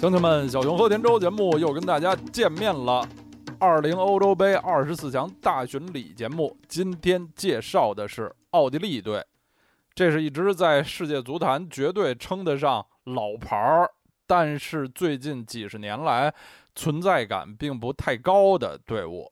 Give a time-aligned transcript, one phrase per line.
[0.00, 3.06] 乡亲们，小熊和田周节目又跟大家见面了。
[3.58, 9.22] 二零欧洲杯二十四强大巡礼节目，今天介绍的是奥地利队。
[9.94, 13.90] 这是一支在世界足坛绝对称得上老牌儿，
[14.26, 16.32] 但是最近几十年来
[16.74, 19.30] 存在感并不太高的队伍。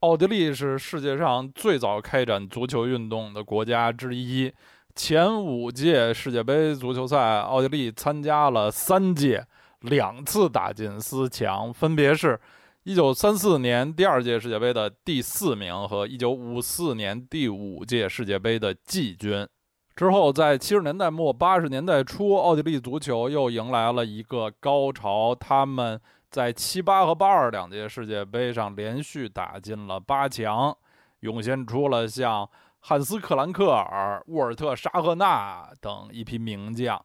[0.00, 4.52] 奥地利是世界上最早开展足球运动的国家之一，
[4.96, 9.46] 前五届世界杯足球赛，奥地利参加了三届，
[9.82, 12.40] 两次打进四强，分别是
[12.84, 19.46] 1934年第二届世界杯的第四名和1954年第五届世界杯的季军。
[19.94, 26.00] 之后，在七十年代末八十年代初，奥地利足球又迎来了一个高潮，他们。
[26.30, 30.74] 在七八和八二两届世界杯上连续打进了八强，
[31.20, 32.48] 涌现出了像
[32.80, 36.98] 汉斯·克兰克尔、沃尔特·沙赫纳等一批名将。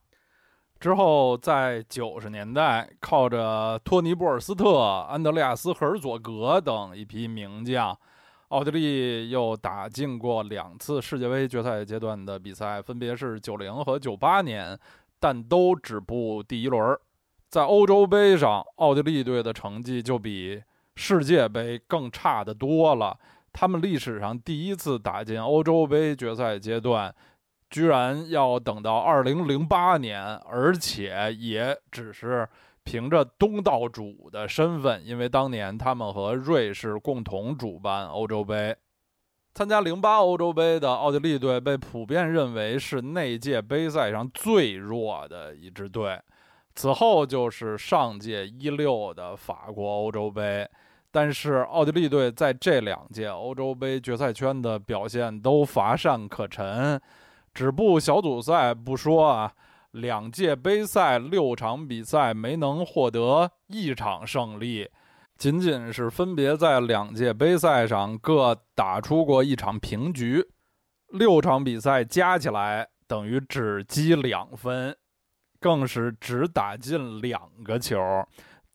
[0.79, 7.97] 之后，在九十年代，靠着托尼·波尔斯特、安德烈亚斯·赫尔佐格等一批名将，
[8.49, 14.77] 奥地利又打进过两次世界杯决赛阶段的比赛，分别是九零和九八年，
[15.19, 16.95] 但都止步第一轮。
[17.49, 20.61] 在欧洲杯上，奥地利队的成绩就比
[20.95, 23.17] 世界杯更差的多了。
[23.51, 27.13] 他们历史上第一次打进欧洲杯决赛阶段，
[27.69, 32.47] 居然要等到2008年，而且也只是
[32.83, 38.75] 凭着东道主的身份，因为当年他们和瑞士共同主办欧洲杯。
[39.53, 46.19] 参加08欧洲杯的奥地利队被普遍认为是那届杯赛上最弱的一支队。
[46.75, 50.69] 此后就是上届一六的法国欧洲杯，
[51.09, 57.01] 但是奥地利队在这两届欧洲杯决赛圈的表现都乏善可陈，
[57.57, 59.51] 止步小组赛不说啊，
[59.89, 64.87] 两届杯赛六场比赛没能获得一场胜利，
[65.39, 70.47] 仅仅是分别在两届杯赛上各打出过一场平局，
[71.07, 74.95] 六场比赛加起来等于只积两分。
[75.59, 77.97] 更是只打进两个球，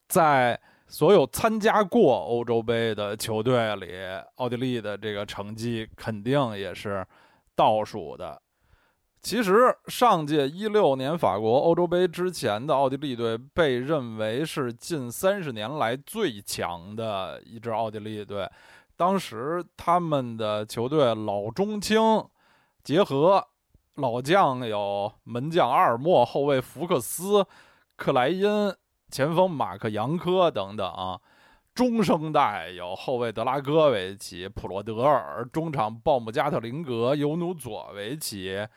[0.09, 3.93] 在所有参加过欧洲杯的球队里，
[4.35, 7.07] 奥地利的这个成绩肯定也是
[7.55, 8.42] 倒数的。
[9.23, 18.47] 其实，上届一六年法国欧洲杯之前的奥地利队被认为是近三十年来最强的一支奥地利队。
[18.95, 21.99] 当时他们的球队老中青
[22.83, 23.47] 结合。
[23.97, 27.45] 老将有门将阿尔默、后卫福克斯、
[27.95, 28.73] 克莱因、
[29.11, 31.19] 前锋马克扬科等等。
[31.75, 38.67] 中生代有后卫德拉戈维奇、普罗德尔，中场鲍姆加特林格、尤努佐维奇，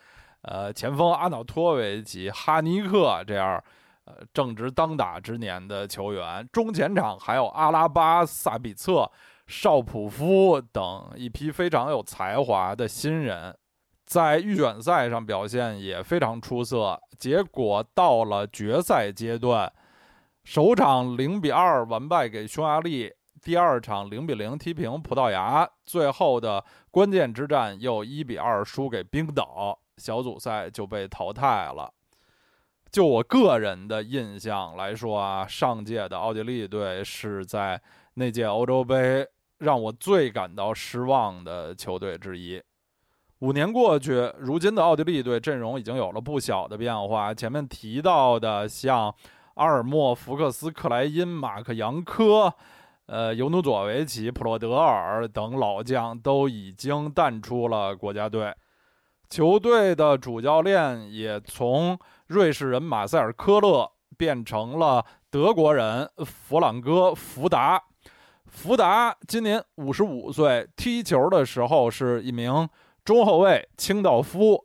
[0.46, 3.62] 呃，前锋阿瑙托维奇、哈尼克这样，
[4.04, 6.48] 呃，正值当打之年的球员。
[6.52, 9.10] 中前场还有阿拉巴、萨比策、
[9.48, 13.56] 绍普夫等一批非常有才华的新人。
[14.04, 19.72] 在预选赛上表现也非常出色，结果到了决赛阶段，
[20.44, 31.92] 首场零比二完败给匈牙利，第二场零比零踢平葡萄牙，最后的关键之战又一比二输给冰岛，小组赛就被淘汰了。
[32.90, 37.80] 就我个人的印象来说啊，上届的奥地利队是在
[38.14, 39.26] 那届欧洲杯
[39.58, 42.62] 让我最感到失望的球队之一。
[43.40, 47.34] 五年过去，如今的奥地利队阵容已经有了不小的变化。
[47.34, 49.14] 前面提到的像
[49.54, 52.54] 阿尔莫、福克斯、克莱因、马克扬科、
[53.06, 58.54] 呃尤努佐维奇、普洛德尔等老将都已经淡出了国家队，
[59.28, 61.98] 球队的主教练也从
[62.28, 67.82] 瑞士人马塞尔·科勒变成了德国人弗朗哥·福达。
[68.46, 72.68] 福达今年五十五岁，踢球的时候是一名。
[73.04, 74.64] 中后卫清道夫，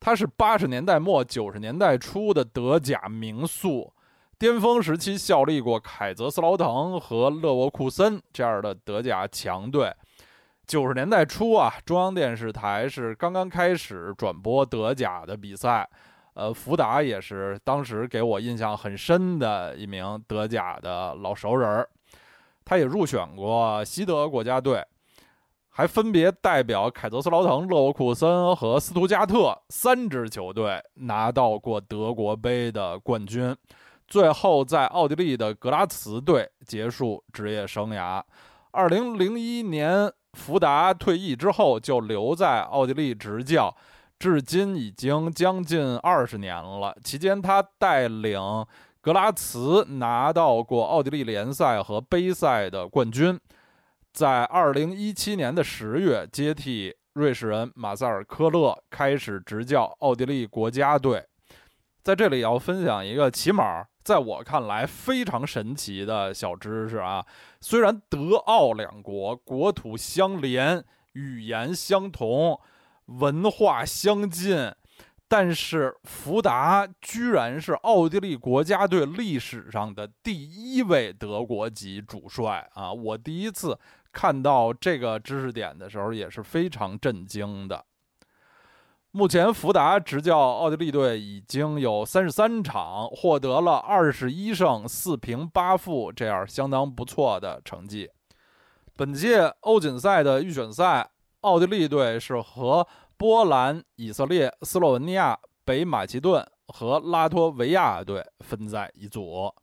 [0.00, 3.92] 他是八十年代末九十年代初的德甲名宿，
[4.38, 9.94] 巅峰时期效力过凯泽斯劳滕和勒沃库森这样的德甲强队。
[10.72, 15.86] 九十年代初啊，中央电视台是刚刚开始转播德甲的比赛，
[16.32, 21.86] 呃，福达也是当时给我印象很深的一名德甲的老熟人儿，
[22.64, 24.82] 他也入选过西德国家队。
[25.68, 33.54] 还分别代表凯泽斯劳滕、勒沃库森和斯图加特三支球队拿到过德国杯的冠军，
[34.08, 38.22] 最后在奥地利的格拉茨队结束职业生涯。
[38.70, 43.74] 二零零一年，福达退役之后就留在奥地利执教，
[44.18, 46.96] 至今已经将近二十年了。
[47.04, 48.40] 期间，他带领
[49.00, 53.38] 格拉茨拿到过奥地利联赛和杯赛的冠军，
[54.12, 61.24] 在二零一七年的十月接替瑞士人马塞尔·科勒开始执教奥地利国家队。
[62.02, 67.24] 在这里要分享一个起码在我看来非常神奇的小知识啊！
[67.60, 72.60] 虽然德奥两国国土相连、语言相同、
[73.06, 74.72] 文化相近。
[75.28, 82.92] 但是福达居然是奥地利国家队历史上的第一位德国籍主帅啊！
[82.92, 83.78] 我第一次
[84.12, 87.82] 看到这个知识点的时候也是非常震惊的。
[89.12, 98.10] 目前福达执教奥地利队已经有三十三场，获得了二十一胜四平八负，这样相当不错的成绩。
[98.96, 101.10] 本届欧锦赛的预选赛，
[101.42, 102.86] 奥地利队是和。
[103.14, 109.54] 波兰、以色列、斯洛文尼亚、北马其顿和拉脱维亚队分在一组。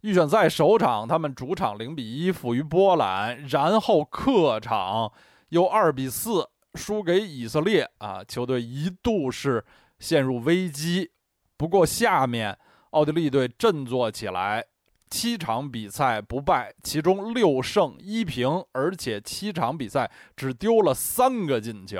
[0.00, 5.12] 预选赛首场，他们主场零比一负于波兰，然后客场
[5.50, 7.88] 又二比四输给以色列。
[7.98, 9.64] 啊，球队一度是
[9.98, 11.10] 陷入危机。
[11.56, 12.58] 不过下面
[12.90, 14.64] 奥地利队振作起来，
[15.10, 21.98] 七场比赛不败，其中六胜一平，而且七场比赛只丢了三个进球。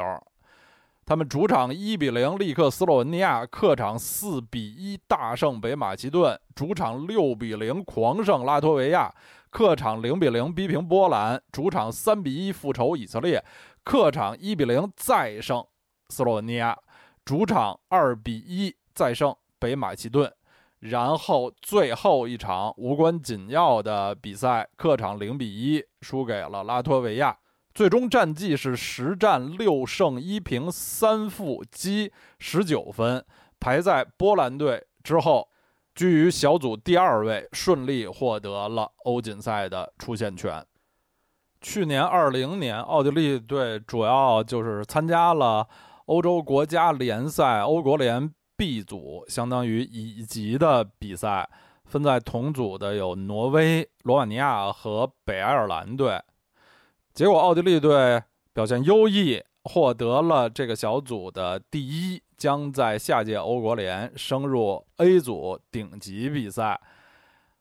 [1.05, 9.13] 他们主场一比零力克斯洛文尼亚，客场四比一大胜北马其顿，主场六比零狂胜拉脱维亚，
[9.51, 13.45] 客场零比零逼平波兰，主场三比一复仇以色列，
[13.83, 15.67] 客场一比零再胜
[16.09, 16.79] 斯洛文尼亚，
[17.25, 20.33] 主场二比一再胜北马其顿，
[20.81, 27.37] 然后最后一场无关紧要的比赛，客场零比一输给了拉脱维亚。
[27.73, 33.25] 最终战绩是十战六胜一平三负，积十九分，
[33.61, 35.49] 排在波兰队之后，
[35.95, 40.67] 居于小组第二位，顺利获得了欧锦赛的出线权。
[41.61, 45.69] 去年二零年，奥地利队主要就是参加了
[46.07, 51.49] 欧洲国家联赛欧国联 B 组，相当于乙级的比赛，
[51.85, 56.19] 分在同组的有挪威、罗马尼亚和北爱尔兰队。
[57.13, 58.23] 结果，奥地利队
[58.55, 66.81] 表现优异，获得了这个小组的第一，将在下届欧国联升入 A 组顶级比赛。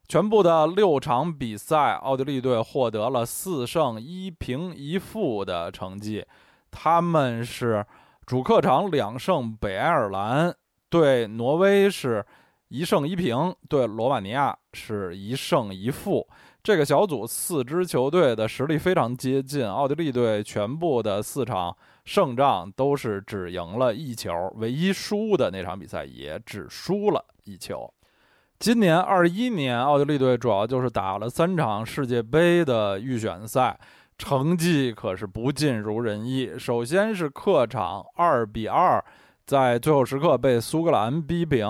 [0.10, 6.26] 全部的六场比赛，奥地利队获得了四胜一平一负的成绩。
[6.72, 7.86] 他们是
[8.26, 10.52] 主客场两胜，北爱尔兰
[10.90, 12.26] 对挪威是
[12.70, 16.28] 一胜一平，对罗马尼亚是一胜一负。
[16.64, 27.94] 这个小组四支球队的实力非常接近，奥地利队全部的四场胜仗都是只赢了一球，唯一输的那场比赛也只输了一球。
[28.60, 33.80] 今年二一年，奥地利队主要就是打了三场世界杯的预选赛，
[34.18, 36.60] 成绩可是不尽如人意。
[36.60, 39.02] 首先是客场二比二
[39.46, 41.66] 在最后时刻被苏格兰逼平，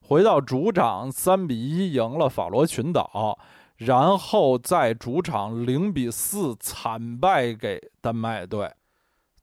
[0.00, 3.38] 回到主场三比一赢了法罗群岛。
[3.76, 8.68] 然后在主场零比四惨败给丹麦队。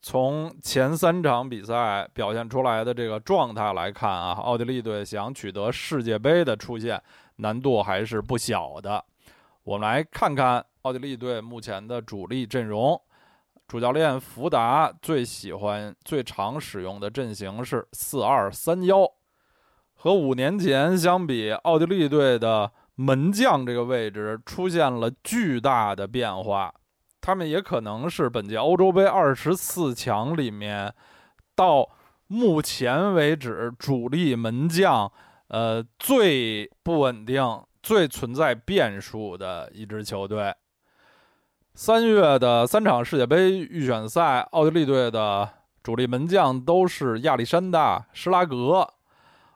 [0.01, 7.01] 从前三场比赛表现出来的这个状态来看啊，奥地利队想取得世界杯的出线
[7.37, 9.03] 难度还是不小的。
[9.63, 12.99] 我们来看看奥地利队目前的主力阵容。
[13.67, 19.09] 主教练福达最喜欢、最常使用的阵型是四二三幺。
[19.93, 22.71] 和五年前相比，奥地利队的。
[23.01, 26.73] 门将这个位置出现了巨大的变化，
[27.21, 30.93] 他们也可能是本届欧洲杯二十四强里面
[31.55, 31.89] 到
[32.27, 35.11] 目前为止主力门将
[35.47, 40.53] 呃最不稳定、最存在变数的一支球队。
[41.73, 45.47] 三月的三场世界杯预选赛，奥地利队的
[45.81, 48.88] 主力门将都是亚历山大·施拉格。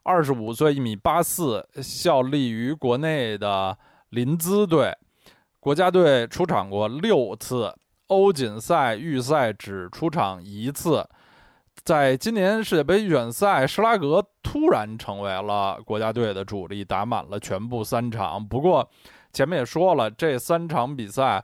[0.03, 3.77] 二十五岁，一米八四，效力于国内的
[4.09, 4.93] 林兹队，
[5.63, 7.73] 国家队出场过六次，
[8.07, 11.07] 欧锦赛预赛只出场一次。
[11.85, 18.45] 在今年世界杯预选赛，施拉格突然成为了国家队的主力，打满了全部三场。
[18.45, 18.85] 不过
[19.31, 21.41] 前面也说了，这三场比赛，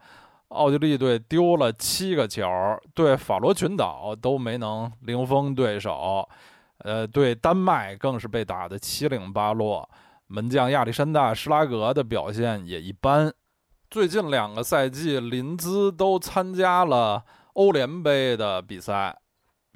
[0.49, 2.45] 奥地利队丢了七个球，
[2.93, 6.27] 对法罗群岛都没能零封对手。
[6.79, 9.89] 呃，对丹麦更是被打得七零八落，
[10.27, 13.33] 门将亚历山大·施拉格的表现也一般。
[13.89, 19.17] 最近两个赛季，林兹都参加了欧联杯的比赛，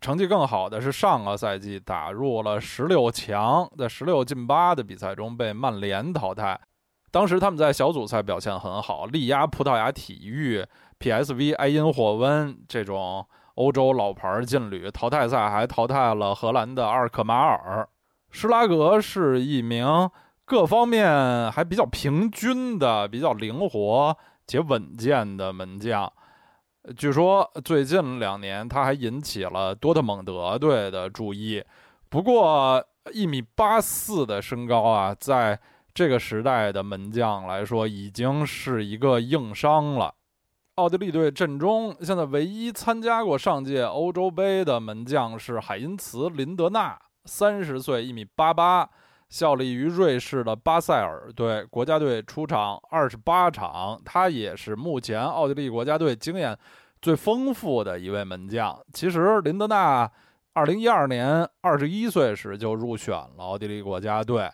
[0.02, 6.62] 成绩更好的是上个赛季打入了十六强，在十六进八的比赛中被曼联淘汰。
[7.10, 10.64] 当时他们在小组赛表现很好，力压葡萄牙体育、
[11.00, 14.92] PSV、埃因霍温这种欧洲老牌劲旅。
[14.92, 17.90] 淘汰赛还淘汰了荷兰的阿尔克马尔。
[18.30, 20.08] 施拉格是一名
[20.46, 26.12] 各方面还比较平均的、比较灵活且稳健的门将。
[26.98, 31.64] 据说最近两年他还引起了多特蒙德队的注意。
[32.10, 35.58] 不过一米八四的身高啊，在
[35.94, 40.14] 这个时代的门将来说，已经是一个硬伤了。
[40.76, 48.90] 奥地利队阵中现在唯一参加过上届欧洲杯的门将是海因茨·林德纳，三十岁，一米八八。
[49.34, 56.56] 效力于瑞士的巴塞尔队，国家队出场二十八场，他也是目前奥地利国家队经验
[57.02, 58.80] 最丰富的一位门将。
[58.94, 60.08] 其实林德纳
[60.54, 64.48] 二零一二年二十一岁时就入选了奥地利国家队，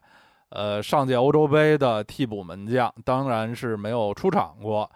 [0.51, 4.89] 呃，上届欧洲杯的替补门将，当然是没有出场过。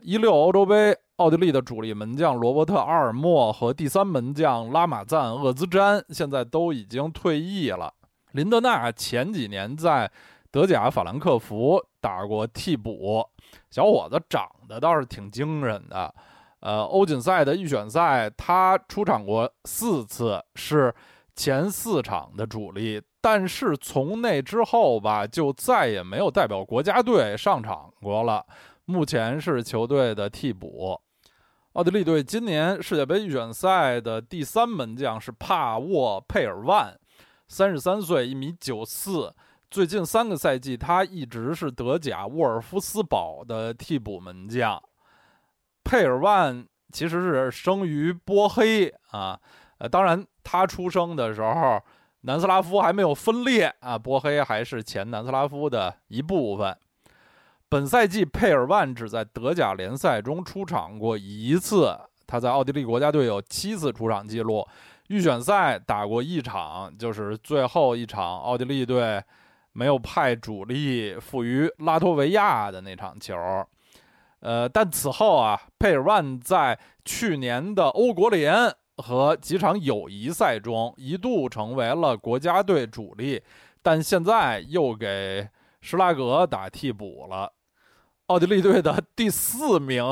[0.00, 7.92] 一六欧洲杯，奥地利的主力门将罗伯特阿尔默和第三门将拉马赞厄兹詹现在都已经退役了。
[8.32, 10.10] 林德纳前几年在
[10.50, 13.26] 德甲法兰克福打过替补，
[13.70, 16.14] 小伙子长得倒是挺惊人的。
[16.60, 20.92] 呃，欧锦赛的预选赛他出场过四次，是
[21.36, 28.44] 前四场的主力，但是从那之后吧，就再也没有代表国家队上场过了。
[28.86, 31.00] 目前是球队的替补。
[31.74, 36.98] 奥地利队今年世界杯预选赛的第三门将是帕沃佩尔万。
[37.48, 39.34] 三十三岁，一米九四。
[39.70, 44.80] 最近三个赛季，他一直是德甲沃尔夫斯堡的替补门将。
[45.82, 49.38] 佩尔万其实是生于波黑啊，
[49.78, 51.80] 呃，当然他出生的时候，
[52.22, 56.76] 南斯拉夫还没有分裂啊，波黑还是前南斯拉夫的一部分。
[57.70, 64.66] 本赛季，佩尔万只在德甲联赛中出场过一次，他在奥地利国家队有七次出场记录。
[65.08, 69.22] 预选赛打过一场，就是最后一场，奥地利队
[69.72, 73.34] 没有派主力负于拉脱维亚的那场球。
[74.40, 83.42] 呃，但此后啊，佩尔万在去年的欧国联和几场友谊赛中一度成为了国家队主力，
[83.82, 85.48] 但现在又给
[85.80, 87.52] 施拉格打替补了。
[88.26, 90.04] 奥地利队的第四名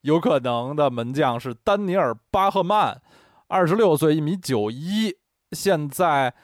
[0.00, 3.00] 有可能的门将是丹尼尔·巴赫曼。
[3.54, 5.14] 二十六岁，一米九一，
[5.52, 6.34] 现在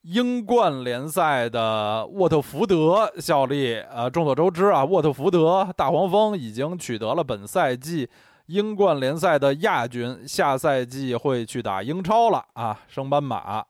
[0.00, 3.74] 英冠联赛的沃特福德效力。
[3.94, 8.08] 呃，众所周知啊，沃特福德大黄蜂已经取得了本赛季
[8.46, 13.62] 英冠联赛的亚军，下赛季会去打英超了啊，升班马。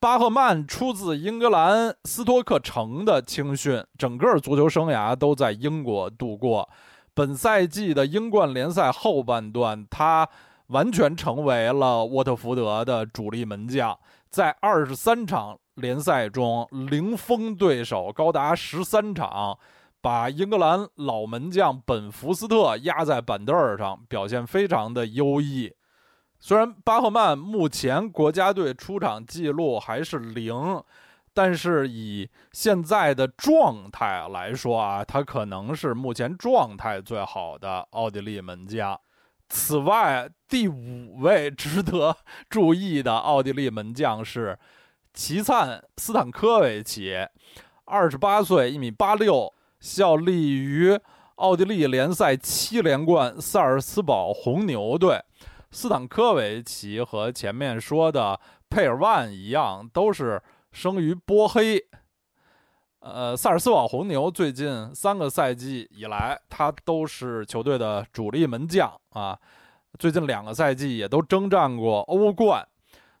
[0.00, 6.66] 巴赫曼出自英格兰斯托克城的青训，整个足球生涯都在英国度过。
[7.12, 10.26] 本赛季的英冠联赛后半段，他。
[10.68, 13.98] 完全成为了沃特福德的主力门将，
[14.30, 19.58] 在二十三场联赛中零封对手，高达十三场，
[20.00, 25.72] 把英格兰老门将本福斯特压在板凳上，表现非常的优异。
[26.40, 30.82] 虽然巴赫曼目前国家队出场记录还是零，
[31.32, 38.98] 但是以现在的状态来说啊，他可能是目前状态最好的奥地利门将。
[39.56, 42.16] 此外，第五位值得
[42.50, 44.58] 注意的奥地利门将是
[45.14, 47.14] 齐灿斯坦科维奇，
[47.84, 50.98] 二十八岁，一米八六，效力于
[51.36, 55.22] 奥地利联赛七连冠萨尔茨堡红牛队。
[55.70, 60.42] 斯坦科维奇和前面说的佩尔万一样，都是
[60.72, 61.80] 生于波黑。
[63.04, 69.38] 呃，萨尔斯堡红牛最近三个赛季以来，他都是球队的主力门将啊。
[69.98, 72.66] 最近两个赛季也都征战过欧冠。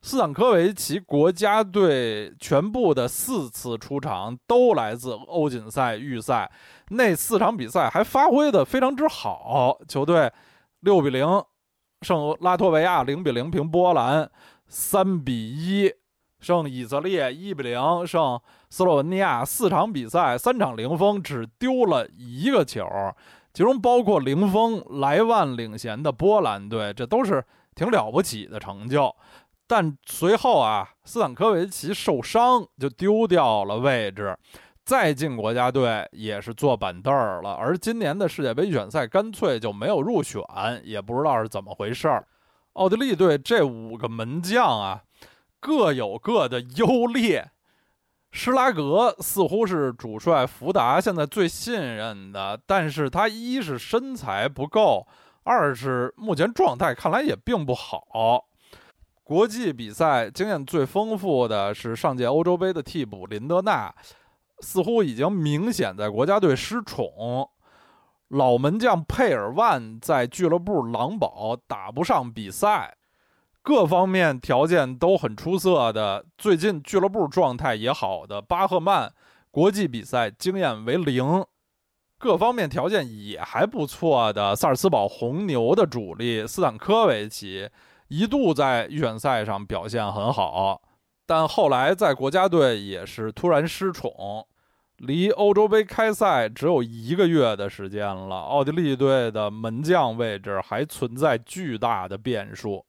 [0.00, 6.50] 斯坦科维奇国家队全部的四次出场都来自欧锦赛预赛，
[6.88, 9.78] 那四场比赛还发挥的非常之好。
[9.86, 10.32] 球队
[10.80, 11.26] 六比零
[12.00, 14.30] 胜拉脱维亚，零比零平波兰，
[14.66, 15.92] 三比一
[16.44, 18.38] 胜以色列，一比零胜。
[18.68, 22.86] 斯洛文尼亚四场比赛三场零封，只丢了一个球，
[23.52, 27.42] 其中包括零封莱万领衔的波兰队，这都是
[27.74, 29.14] 挺了不起的成就。
[29.66, 34.36] 但随后啊，斯坦科维奇受伤，就丢掉了位置，
[34.84, 37.54] 再进国家队也是坐板凳儿了。
[37.54, 40.42] 而今年的世界杯预选赛干脆就没有入选，
[40.84, 42.26] 也不知道是怎么回事儿。
[42.74, 45.00] 奥地利队这五个门将啊，
[45.64, 47.50] 各有各的优劣。
[48.32, 55.06] 施拉格似乎是主帅福达现在最信任的，但是他一是身材不够，
[55.44, 58.44] 二是目前状态看来也并不好。
[59.22, 63.94] 国际比赛经验最丰富的是上届欧洲杯的替补林德纳，
[64.60, 67.48] 似乎已经明显在国家队失宠。
[68.28, 72.94] 老门将佩尔万在俱乐部狼堡打不上比赛。
[73.64, 79.10] 各方面条件都很出色的，最近俱乐部状态也好的巴赫曼，
[79.50, 81.42] 国际比赛经验为零，
[82.18, 87.66] 各方面条件也还不错的萨尔斯堡红牛的主力斯坦科维奇，
[88.08, 90.82] 一度在预选赛上表现很好，
[91.24, 94.46] 但后来在国家队也是突然失宠。
[94.98, 102.84] 离欧洲杯开赛只有一个月的时间了，奥地利队的门将位置还存在巨大的变数。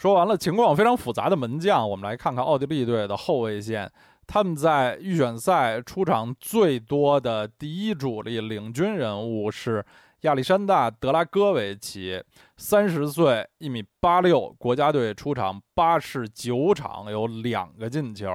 [0.00, 3.92] 说完了情况非常复杂的门将，我们来看看奥地利队的后卫线。
[4.26, 9.84] 他们在预选赛出场最多的第一主力领军人物是
[10.22, 12.18] 亚历山大·德拉戈维奇，
[12.56, 18.26] 三十岁，一米八六，国家队出场八十九场，有两个进球，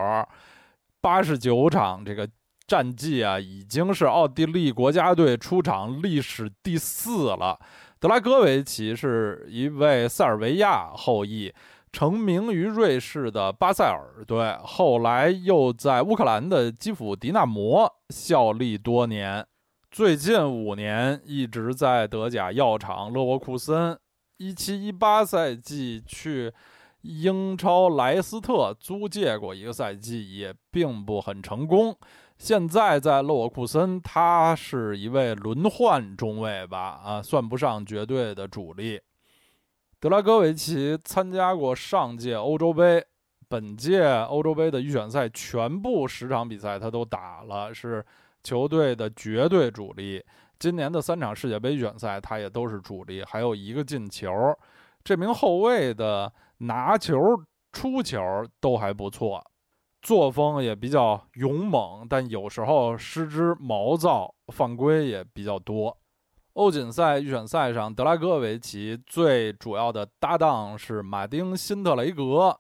[1.02, 2.30] 八十九场这个
[2.68, 7.60] 战绩啊，已经是奥地利国家队出场历史第四了。
[8.00, 11.54] 德拉戈维奇是一位塞尔维亚后裔，
[11.92, 19.46] 成名于瑞士的巴塞尔队，后来又在乌克兰的基辅迪纳摩效力多年。
[19.90, 23.98] 最近五年一直在德甲药厂勒沃库森。
[24.38, 26.52] 一七一八赛季去
[27.04, 31.98] 英超莱斯特租借过一个赛季，也并不很成功。
[32.38, 37.02] 现在在勒沃库森，他是一位轮换中卫吧？
[37.04, 39.00] 啊，算不上绝对的主力。
[40.00, 43.04] 德拉戈维奇参加过上届欧洲杯，
[43.48, 48.06] 本届欧洲杯的预选赛全部十场比赛他都打了，是
[48.44, 50.24] 球队的绝对主力。
[50.60, 54.30] 今年的三场世界杯预选赛他也都是主力，还有一个进球。
[55.04, 57.18] 这名后卫的拿球、
[57.72, 58.20] 出球
[58.60, 59.44] 都还不错。
[60.06, 65.98] 作风也比较勇猛，但有时候失之毛躁，犯规也比较多。
[66.54, 72.56] 欧锦赛预选赛上，德拉戈维奇最主要的搭档是马丁·辛特雷格，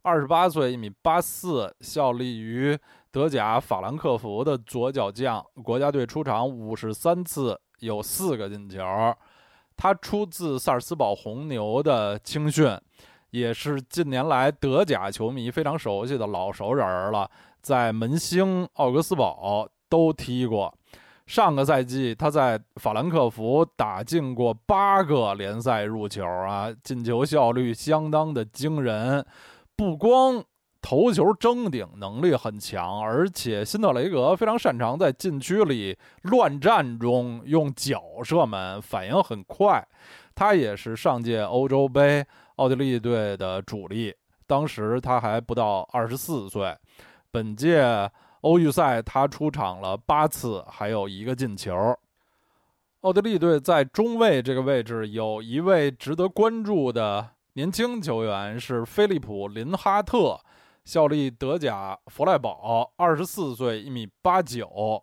[0.00, 2.74] 二十八岁，一米八四，效力于
[3.10, 8.80] 德甲法兰克福的左脚将，国家队出场五十三次，有四个进球。
[9.76, 12.66] 他出自萨尔斯堡红牛的青训。
[13.30, 20.74] 也是近年来德甲球迷非常熟悉的老熟人了，在门兴、奥格斯堡都踢过。
[21.26, 29.22] 上个赛季他在法兰克福打进过八个联赛入球啊，进球效率相当的惊人。
[29.76, 30.42] 不光
[30.80, 39.86] 头球争顶能力很强，而且辛特雷格非常擅长在禁区里乱战中用脚射门，反应很快。
[40.34, 42.24] 他也是上届欧洲杯。
[42.58, 44.12] 奥地利队的主力，
[44.46, 46.76] 当时他还不到二十四岁。
[47.30, 51.96] 本届欧预赛他出场了八次，还有一个进球。
[53.02, 60.36] 奥地利队在中卫这个位置有一位值得关注的年轻球员，是菲利普·林哈特，
[60.84, 65.00] 效力德甲弗赖堡，二十四岁，一米八九，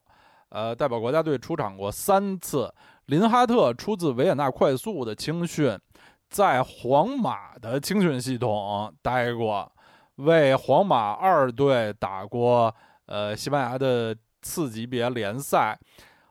[0.49, 2.73] 呃，代表国家队出场过三次。
[3.05, 5.79] 林哈特出自维也纳快速的青训。
[6.35, 9.71] 在皇马的青训系统待过，
[10.15, 15.79] 为皇马二队打过呃西班牙的次级别联赛。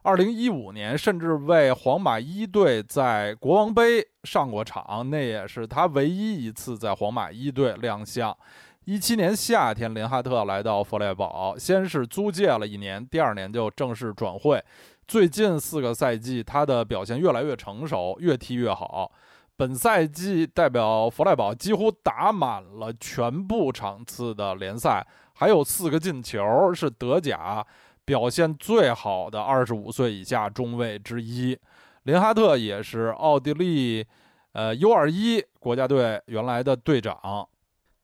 [0.03, 8.37] 二零一五年甚至为皇马一队在国王杯上过场，那也是他唯一一次在皇马一队亮相。
[8.85, 14.63] 一七年夏天，林哈特来到弗莱堡，先是租借了一年，第二年就正式转会。
[15.09, 19.11] 最近四个赛季，他的表现越来越成熟，越踢越好。
[19.57, 27.65] 本赛季代表弗赖堡几乎打满了全部场次的联赛，还有四个进球，是德甲
[28.05, 31.57] 表现最好的二十五岁以下中卫之一。
[32.03, 34.05] 林哈特也是奥地利，
[34.53, 37.49] 呃 U 二一国家队原来的队长。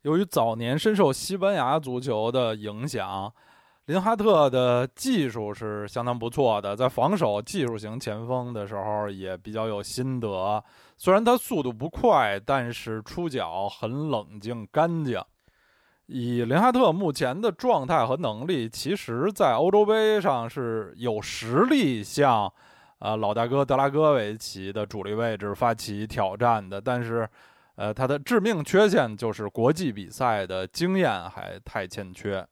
[0.02, 3.32] 由于早年深受西班牙足球的影响。
[3.90, 10.62] 林哈特的技术是相当不错的，在防守技术型前锋的时候也比较有心得。
[10.96, 15.20] 虽然他速度不快，但是出脚很冷静干净。
[16.07, 22.53] 以林哈特目前的状态和能力，其实在欧洲杯上是有实力向，
[23.00, 26.81] 呃老大哥德拉戈维奇的主力位置发起挑战的。
[26.81, 27.29] 但是，
[27.74, 32.46] 呃，他的致命缺陷就是国际比赛的经验还太欠缺。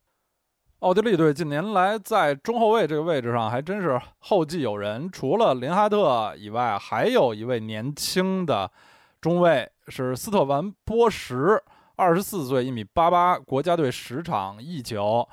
[0.81, 8.71] 奥地利队近年来在中后卫这个位置上还真是后继有人，除了林哈特以外，还有一位年轻的
[9.21, 11.61] 中卫是斯特凡·波什，
[11.97, 15.29] 二十四岁，一米八八，国家队十场一球。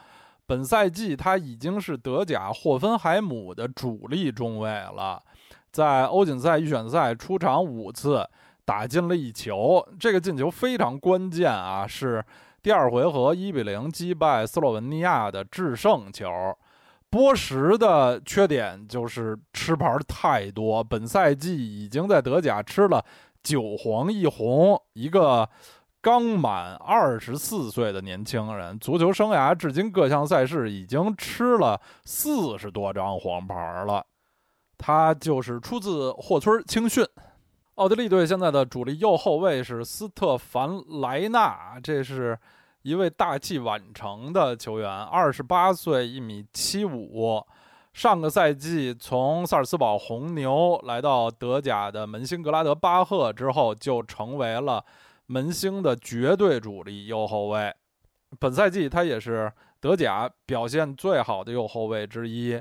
[0.47, 5.21] 本赛季他已经是德甲霍芬海姆的主力中卫了，
[5.71, 8.27] 在欧锦赛预选赛出场五次，
[8.65, 12.25] 打进了一球，这个进球非常关键啊，是。
[12.65, 16.27] 第二回合一比零击败斯洛文尼亚的制胜球。
[17.11, 23.05] 波什的缺点就是吃牌太多，本赛季已经在德甲吃了
[23.43, 24.81] 九黄一红。
[24.93, 25.47] 一个
[26.01, 34.03] 刚满二十四岁的年轻人，足球生涯至今各项赛事已经吃了四十多张黄牌了。
[34.75, 37.05] 他就是出自霍村青训。
[37.75, 40.69] 奥地利队现在的主力右后卫是斯特凡·
[41.01, 42.37] 莱纳，这是
[42.83, 47.45] 一位大器晚成的球员，二十八岁，一米七五。
[47.91, 54.81] 上个赛季从萨尔斯堡红牛来到德甲的门兴格拉德巴赫之后，就成为了
[55.25, 57.73] 门兴的绝对主力右后卫。
[58.39, 62.57] 本赛季他也是德甲表现最好的右后卫之一。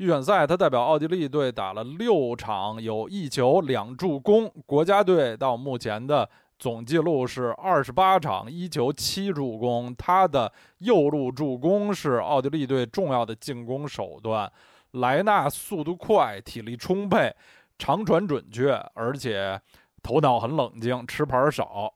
[0.00, 4.50] 预选赛，他代表奥地利队打了六场，有一球两助攻。
[4.64, 6.26] 国家队到目前的
[6.58, 9.94] 总记录是二十八场一球七助攻。
[9.94, 14.50] 他的右路助攻是奥地利队重要的进攻手段。
[14.92, 17.36] 莱纳速度快，体力充沛，
[17.76, 19.60] 长传准确，而且
[20.02, 21.92] 头脑很冷静，吃牌少。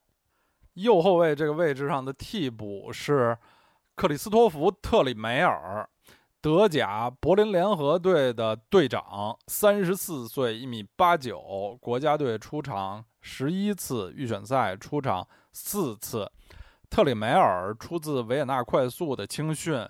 [0.74, 3.34] 右后卫这个位置上的替补是
[3.94, 5.88] 克里斯托弗·特里梅尔。
[6.44, 16.30] 德甲柏林联合队的队长，三十四岁，一米八九，国家队出场十一次，预选赛出场四次。
[16.90, 19.88] 特里梅尔出自维也纳快速的青训，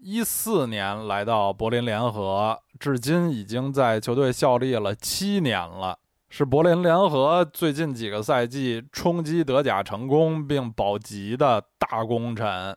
[0.00, 5.96] 一四年来到柏林联合，至今已经在球队效力了七年了，
[6.28, 12.76] 是柏林联合最近几个赛季冲击德甲成功并保级的大功臣。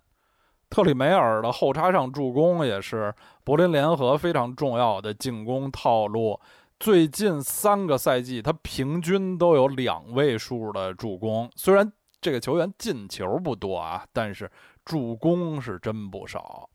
[0.76, 6.38] 特里梅尔的后插上助攻也是柏林联合非常重要的进攻套路。
[6.78, 11.50] 最近三个赛季，他平均都有两位数的助攻。
[11.56, 14.52] 虽然这个球员进球不多啊，但是
[14.84, 16.70] 助攻是真不少。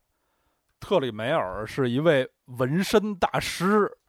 [0.79, 3.99] 特里梅尔是一位纹身大师。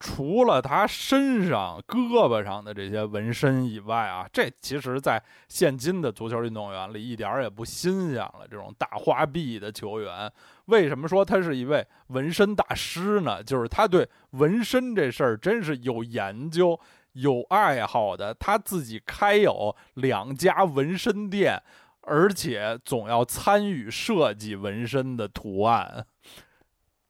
[0.00, 8.46] 除了他身上、胳膊上的这些纹身以外啊，这其实，在现今的足球运动员里一点也不新鲜了。
[8.50, 10.32] 这种大花臂的球员，
[10.64, 13.44] 为什么说他是一位纹身大师呢？
[13.44, 16.80] 就是他对纹身这事儿真是有研究、
[17.12, 18.32] 有爱好的。
[18.32, 21.62] 他自己开有两家纹身店，
[22.00, 26.06] 而且总要参与设计纹身的图案。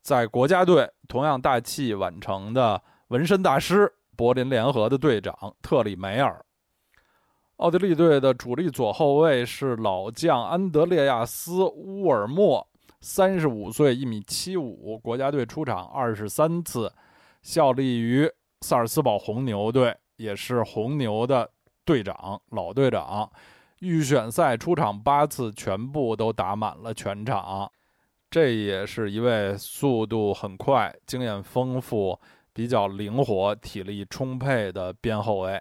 [0.02, 6.44] 在国家队同样大器晚成的纹身大师，柏林联合的队长特里梅尔。
[7.56, 12.66] 奥地利队的主力左后卫是老将安德烈亚斯·乌尔默，
[13.02, 16.90] 三十五岁，一米七五，国家队出场二十三次，
[17.42, 18.30] 效力于
[18.62, 21.50] 萨尔斯堡红牛队，也是红牛的
[21.84, 23.30] 队长，老队长。
[23.80, 27.70] 预选赛出场八次，全部都打满了全场。
[28.30, 32.16] 这也是一位速度很快、经验丰富、
[32.52, 35.60] 比较灵活、体力充沛的边后卫，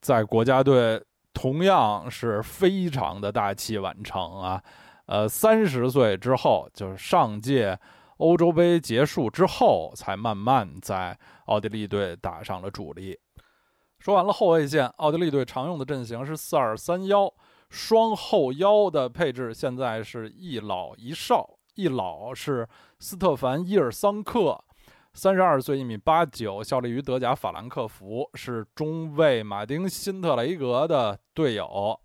[0.00, 4.62] 在国家队同样是非常的大器晚成啊！
[5.04, 7.78] 呃，三十岁之后，就是上届
[8.16, 13.18] 欧洲杯结束之后，才慢慢在奥地利队打上了主力。
[13.98, 17.30] 说完了后卫线，奥地利队常用的阵型是四二三幺，
[17.68, 21.58] 双后腰的配置现在是一老一少。
[21.74, 24.62] 一老是斯特凡·伊尔桑克，
[25.12, 31.98] 三十二岁，一米八九，效力于德甲法兰克福，是中卫马丁·辛特雷格的队友。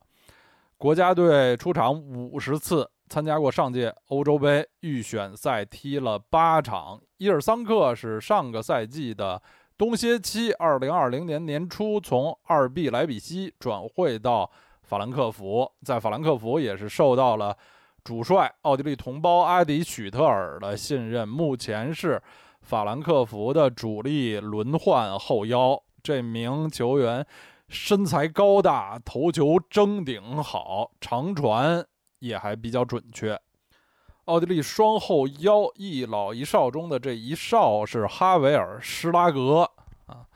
[0.77, 7.01] 国家队出场五十次，参加过上届欧洲杯预选赛，踢了八场。
[7.17, 9.41] 伊尔桑克是上个赛季的
[9.77, 14.49] 冬歇期，二零二零年年初从二 B 莱比锡转会到
[14.83, 17.57] 法兰克福，在法兰克福也是受到了。
[18.05, 22.21] 主帅奥地利同胞阿迪许特尔的信任，目前是
[22.61, 25.81] 法兰克福的主力轮换后腰。
[26.03, 27.25] 这名球员
[27.67, 31.83] 身材高大，头球争顶好，长传
[32.19, 33.41] 也还比较准确。
[34.25, 39.71] 奥地利双后腰一老一少中的这一少是哈维尔·施拉格
[40.05, 40.27] 啊，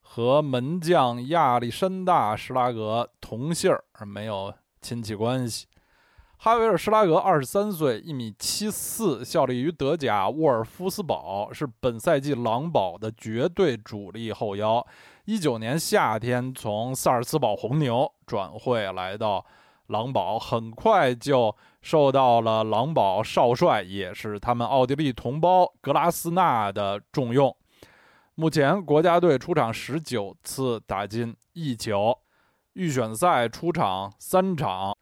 [0.00, 5.66] 和门将亚历山大·施拉格同姓儿，没有亲戚关系。
[6.46, 14.86] 哈维尔·施拉格，二十三岁，一米七四，效力于德甲沃尔夫斯堡，是本赛季狼堡的绝对主力后腰。
[15.24, 19.44] 一九年夏天从萨尔茨堡红牛转会来到
[19.88, 27.56] 狼堡，很快就受到了狼堡少帅，也是他们奥地利同胞格拉斯纳的重用。
[28.36, 32.16] 目前国家队出场十九次，打进一球，
[32.74, 34.96] 预选赛出场三场。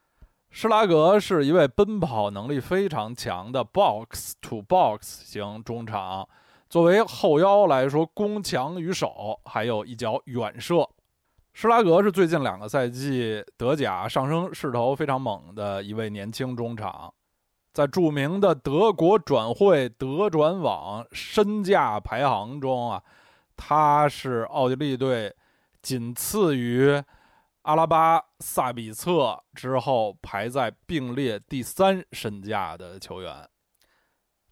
[0.56, 6.28] 施拉格是一位奔跑能力非常强的 box to box 型中场，
[6.70, 10.88] 作为后腰来说，攻强于守，还有一脚远射。
[11.54, 17.12] 施拉格是最近两个赛季德甲上升势头非常猛的一位年轻中场。
[17.72, 23.02] 在著名的德国转会德转网身价排行中啊。
[23.56, 25.34] 他是奥地利队
[25.82, 27.02] 仅次于
[27.64, 33.48] 阿拉巴、萨比策之后排在并列第三身价的球员。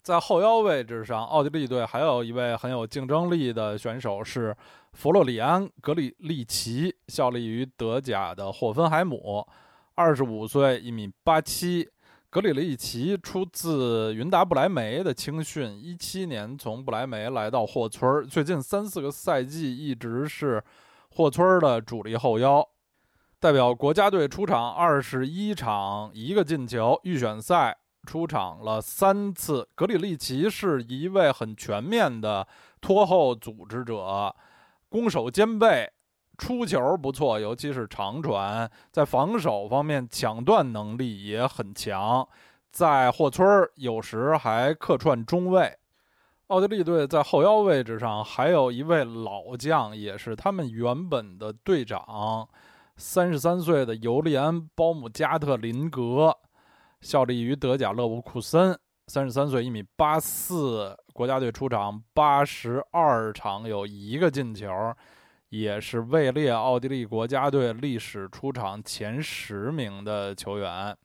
[0.01, 4.55] 在后腰位置上，奥地利队还有一位很有竞争力的选手是
[4.93, 9.47] 弗洛里安·格里利奇，效力于德甲的霍芬海姆，
[9.93, 11.87] 二十五岁，一米八七。
[12.31, 20.61] 格里利奇出自云达不莱梅的青训，一七年从不莱梅来到霍村，最近三四个赛季一直是
[21.11, 22.67] 霍村的主力后腰，
[23.43, 29.67] 代表国家队出场二十一场，一个进球，预选赛出场了三次。
[29.75, 32.47] 格里利奇是一位很全面的
[32.79, 34.33] 拖后组织者，
[34.87, 35.91] 攻守兼备。
[36.37, 42.25] 出球不错，尤其是长传，在防守方面抢断能力也很强。
[42.71, 45.77] 在霍村儿有时还客串中卫。
[46.47, 52.47] 奥地利队在后腰位置上还有一位老将，也是他们原本的队长，
[53.05, 56.33] 三十三岁的尤利安·包姆加特林格，
[57.01, 58.79] 效力于德甲勒沃库森。
[59.07, 64.69] 三十三岁，一米八四，国家队出场八十二场，有一个进球。
[65.49, 70.95] 也是位列奥地利国家队历史出场前十名的球员。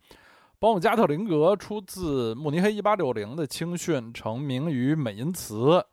[0.60, 5.84] 保姆加特林格出自慕尼黑一八六零的青训，成名于美因茨。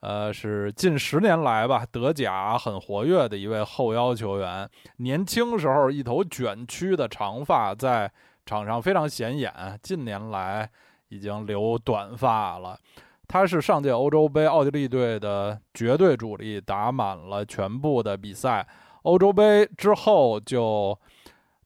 [0.00, 4.68] 呃，是近十年来吧，德甲很活跃的一位后腰球员。
[4.98, 8.10] 年轻时候一头卷曲的长发在
[8.46, 10.70] 场上非常显眼，近年来
[11.08, 12.78] 已经留短发了。
[13.26, 18.66] 他是上届欧洲杯奥地利队的绝对主力，打满了全部的比赛。
[19.02, 20.98] 欧洲杯之后就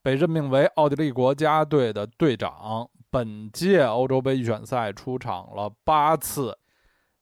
[0.03, 2.89] 被任命为奥地利国家队的队长。
[3.11, 6.57] 本届欧洲杯预选赛出场了八次。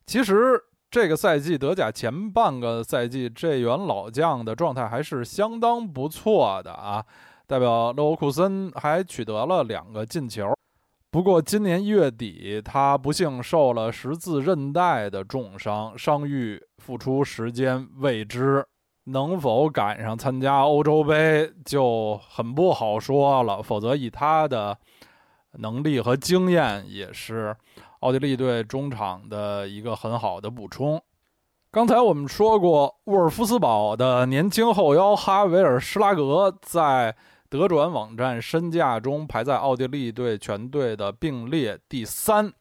[0.06, 7.04] 其实这个赛季德甲前半个赛季，这员老将的状态还是相当不错的啊！
[7.46, 10.52] 代表勒沃库森还取得了两个进球。
[11.08, 18.66] 不过今年一月底，他不幸受了十字韧带的重伤，伤愈复出时间未知，
[19.04, 23.62] 能否赶上参加欧洲杯就很不好说了。
[23.62, 24.76] 否则，以他的
[25.52, 27.56] 能力和经验，也是
[28.00, 31.02] 奥地利队中场的一个很好的补充。
[31.70, 37.16] 刚才我们说过，沃尔夫斯堡的年轻后腰哈维尔·施拉格在。
[37.50, 42.52] 德转网站身价中排在奥地利队全队的并列第三，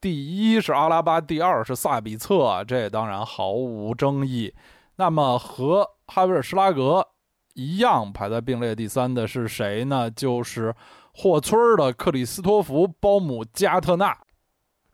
[0.00, 4.54] 第一是阿拉巴，第二是萨比策，这当然毫无争议。
[4.96, 7.06] 那么和哈维尔施拉格
[7.52, 10.10] 一样排在并列第三的是谁呢？
[10.10, 10.74] 就是
[11.12, 14.16] 霍村的克里斯托弗·包姆加特纳。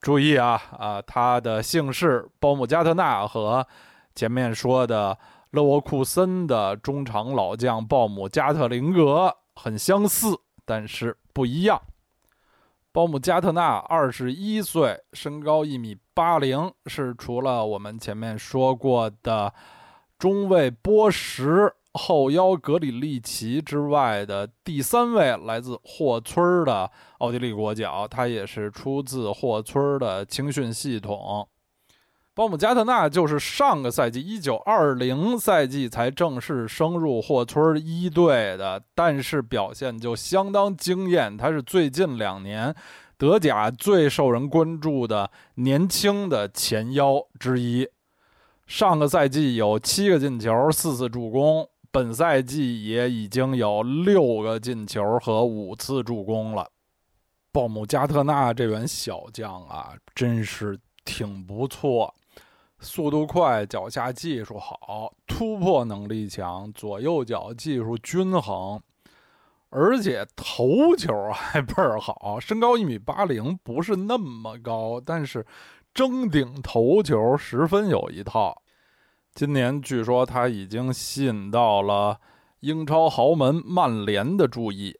[0.01, 3.67] 注意啊啊，他的姓氏鲍姆加特纳和
[4.15, 5.19] 前面说的。
[5.53, 10.29] 勒沃库森的中场老将鲍姆加特林格很相似，
[10.65, 11.83] 但是不一样。
[12.93, 19.53] 鲍姆加特纳二十一岁，身高一米八零，是除了我们前面说过的
[20.21, 28.07] 中卫波什、后腰格里利奇之外的第三位来自霍村的奥地利国脚。
[28.09, 31.49] 他也是出自霍村的青训系统。
[32.33, 41.37] 鲍姆加特纳就是上个赛季一九二零赛季才正式升入霍村一队的，但是表现就相当惊艳。
[41.37, 42.75] 他是最近两年
[43.19, 47.87] 德甲最受人关注的年轻的前腰之一。
[48.67, 56.71] 上个赛季有七个进球，四次助攻，本赛季也已经有六个进球和五次助攻了。
[57.51, 62.15] 鲍姆加特纳这员小将啊，真是挺不错。
[62.79, 68.81] 速度快，脚下技术好，突破能力强，左右脚技术均衡，
[69.71, 72.39] 而且头球还倍儿好。
[72.39, 75.45] 身高一米八零，不是那么高，但是
[75.93, 78.63] 争顶头球十分有一套。
[79.41, 82.21] 今年据说他已经吸引到了
[82.61, 84.95] 英超豪门曼联的注意。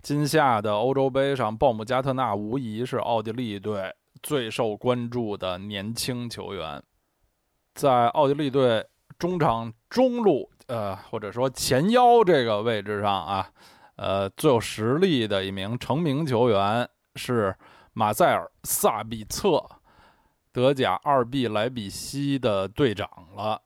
[0.00, 6.82] 今夏的欧洲杯上，鲍姆加特纳无疑是奥地利队最受关注的年轻球员。
[7.74, 8.82] 在奥地利队
[9.18, 13.50] 中场中路，呃，或者说前腰这个位置上啊，
[13.96, 17.54] 呃，最有实力的一名成名球员是
[17.92, 19.62] 马塞尔·萨比策，
[20.50, 23.60] 德甲二 B 莱比锡的队长了。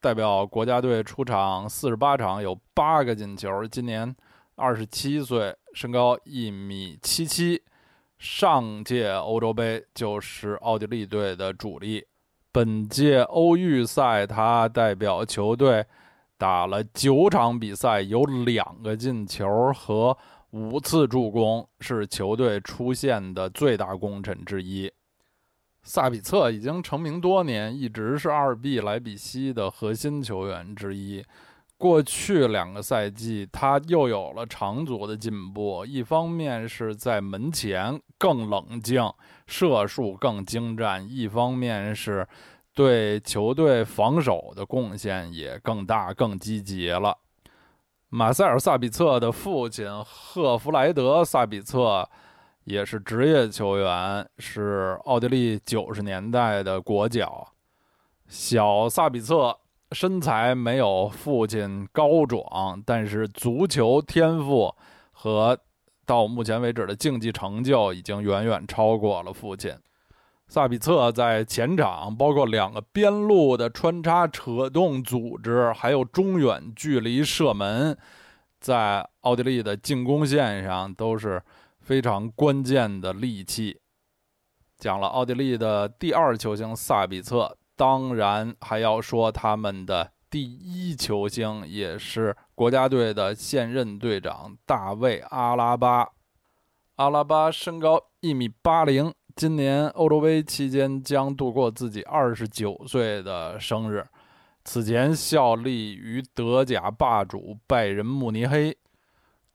[0.00, 3.66] 代表国家队出场四十八场，有八个进球。
[3.66, 4.14] 今年
[4.54, 7.62] 二十七岁，身高一米七七。
[8.18, 12.06] 上届欧洲杯就是奥地利队的主力。
[12.50, 15.84] 本届欧预赛，他代表球队
[16.38, 20.16] 打了九场比赛，有两个进球和
[20.50, 24.90] 五次助攻，是球队出现的最大功臣之一。
[25.86, 31.24] 萨比策已经成名多年，一直是二 B 莱比锡的核心球员之一。
[31.78, 35.86] 过去两个赛季，他又有了长足的进步。
[35.86, 39.00] 一方面是在门前更冷静，
[39.46, 42.26] 射术更精湛；一方面是
[42.74, 47.16] 对球队防守的贡献也更大、更积极了。
[48.08, 52.10] 马塞尔·萨比策的父亲赫弗莱德·萨比策。
[52.66, 57.46] 也是职业球员，是奥地利九十年代的国脚。
[58.26, 59.56] 小萨比策
[59.92, 64.74] 身材没有父亲高壮，但是足球天赋
[65.12, 65.56] 和
[66.04, 69.72] 到目前为止的竞技成就已经远远超过了父亲。
[70.48, 77.96] 萨比策在前场，包括两个边路的穿插、扯动、组织，还有中远距离射门，
[78.58, 81.40] 在奥地利的进攻线上都是。
[81.86, 83.78] 非常关键的利器，
[84.76, 96.08] 讲了奥地利的第二球星萨比策，当然还要说他们的第一球星，也是国家队的现任队长大卫阿拉巴。
[96.96, 104.04] 阿拉巴身高一米八零，今年欧洲杯期间将度过自己二十九岁的生日。
[104.64, 108.76] 此前效力于德甲霸主拜仁慕尼黑。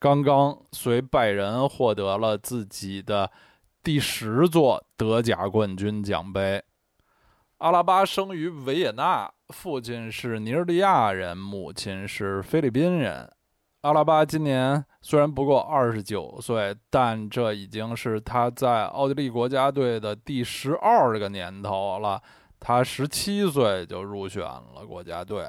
[0.02, 3.30] 刚刚随拜仁获得了自己的
[3.84, 6.60] 第十座德甲冠军奖杯。
[7.60, 13.32] 阿拉巴生于维也纳，父亲是尼日利亚人，母亲是菲律宾人。
[13.82, 22.20] 阿拉巴今年虽然不过二十九岁，但这已经是他在奥地利国家队的第十二个年头了。
[22.60, 25.48] 他十七岁就入选了国家队。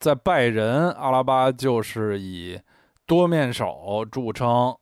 [0.00, 2.60] 在拜仁，阿拉巴就是以。
[3.08, 4.76] 多面手著称，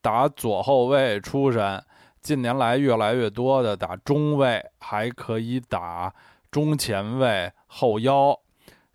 [0.00, 1.84] 打左后卫出身，
[2.22, 6.10] 近年来越来越多的打中卫，还可以打
[6.50, 8.34] 中前卫、后腰。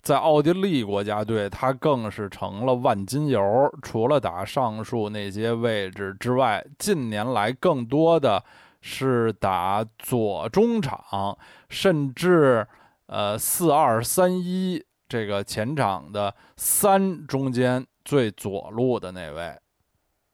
[0.02, 3.72] 在奥地利国家队，他更是成了万金油。
[3.84, 8.44] 除了打上述那些位置之外，近年来更多的
[8.82, 11.38] 是打左中场，
[11.70, 12.68] 甚至
[13.06, 17.86] 呃四二三一这个前场的三中间。
[18.12, 19.58] 最左路的那位，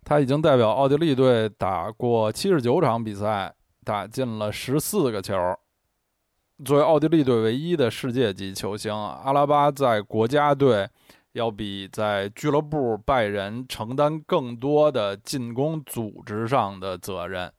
[0.03, 5.35] 他已经代表奥地利队打过七十九场比赛，打进了十四个球。
[6.65, 10.89] 作为奥地利队唯一的世界级球星，阿拉巴在国家队
[11.33, 17.53] 要比在俱乐部拜仁承担更多的进攻组织上的责任。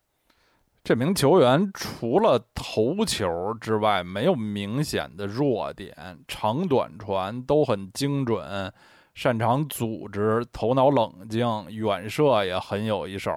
[0.83, 8.73] 这名球员除了头球之外，没有明显的弱点，长短传都很精准。
[9.19, 13.33] 擅长组织，头脑冷静，远射也很有一手，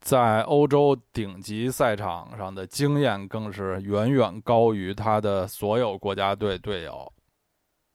[0.00, 7.10] 在欧洲顶级赛场上的经验更是远远高于他的所有国家队队友。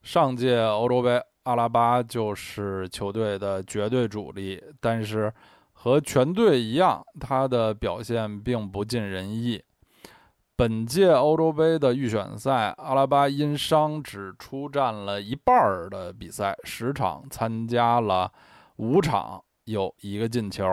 [0.02, 5.32] 上届欧洲杯，阿拉巴就是球队的绝对主力，但是
[5.72, 9.64] 和全队一样，他的表现并不尽人意。
[10.56, 18.32] 本届欧洲杯的预选赛，阿拉巴因伤只出战了一半的比赛，十场参加了
[18.76, 20.64] 五场，有一个进球。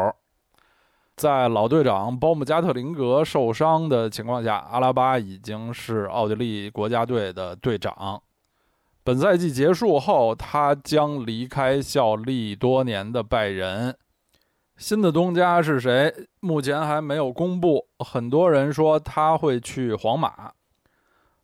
[1.16, 8.22] 在老队长包姆加特林格受伤的情况下，阿拉巴已经是奥地利国家队的队长。
[9.02, 13.96] 本赛季结束后，他将离开效力多年的拜仁。
[14.80, 16.10] 新的东家是谁？
[16.40, 17.86] 目前还没有公布。
[17.98, 20.50] 很多人说他会去皇马。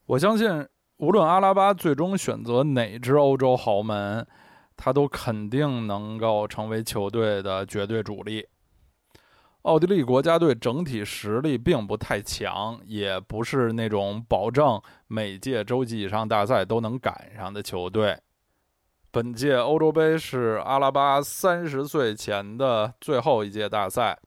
[0.07, 0.67] 我相信，
[0.97, 4.27] 无论阿拉巴最终选择哪支欧洲豪门，
[4.75, 8.47] 他都肯定能够成为球队的绝对主力。
[9.63, 18.19] 奥地利国家队整体实力并不太强，也不是那种保证每届洲际以上大赛都能赶上的球队。
[19.17, 24.19] 本届欧洲杯是阿拉巴三十岁前的最后一届大赛，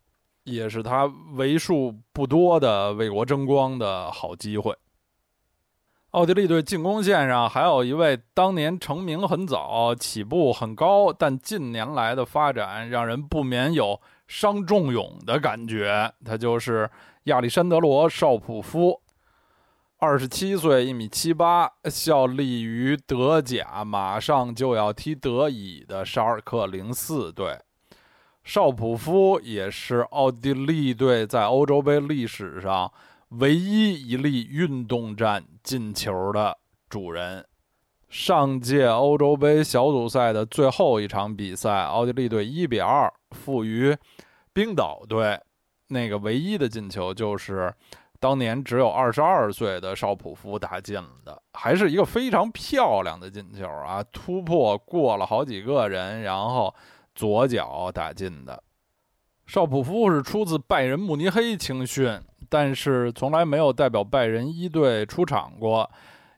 [0.45, 4.75] 也是他为数不多的为国争光的好机会。
[6.09, 16.11] 奥地利队进攻线上还有一位当年成名很早、起步很高，但近年来的发展让人不免有伤仲永的感觉。
[16.25, 16.89] 他就是
[17.25, 18.99] 亚历山德罗·绍普夫，
[20.01, 27.59] 二十七岁，一米七八，效力于德甲，马上就要踢德乙的沙尔克零四队。
[28.41, 32.89] 绍普夫也是奥地利队在欧洲杯历史上。
[33.31, 36.57] 唯一一粒运动战进球的
[36.89, 37.45] 主人，
[38.07, 43.97] 上届欧洲杯小组赛的最后一场比赛，奥地利队一比二负于
[44.53, 45.41] 冰岛队。
[45.89, 47.73] 那个唯一的进球就是
[48.19, 54.03] 当年只有二十二岁的绍普夫打进了的，还是一个非常漂亮的进球啊！
[54.11, 56.73] 突破过了好几个人，然后
[57.15, 58.61] 左脚打进的。
[59.47, 62.21] 绍普夫是出自拜仁慕尼黑青训。
[62.51, 65.87] 但是从来没有代表拜仁一队出场过。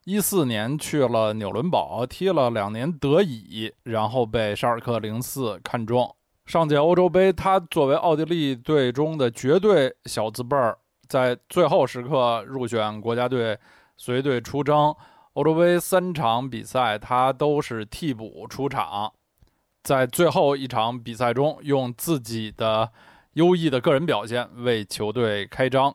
[0.04, 6.14] 一四年去了纽伦堡踢了两年德乙，然后被沙尔克零四看中。
[6.46, 10.78] 上届欧洲杯，他作为奥地利队中的绝对小字辈儿，
[11.12, 13.60] 在最后时刻入选国家队，
[13.98, 14.96] 随队出征。
[15.34, 19.12] 欧洲杯三场比赛，他都是替补出场，
[19.84, 22.90] 在最后一场比赛中，用自己的
[23.34, 25.94] 优异的个人表现为球队开张。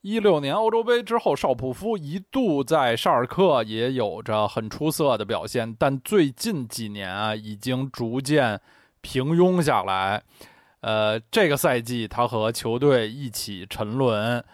[0.00, 8.60] 一六年欧洲杯之后，绍普夫一度在沙尔克也有着很出色的表现，但最近几年啊，已经逐渐
[9.00, 10.24] 平庸下来。
[10.82, 14.44] 呃，这个赛季他和球队一起沉沦。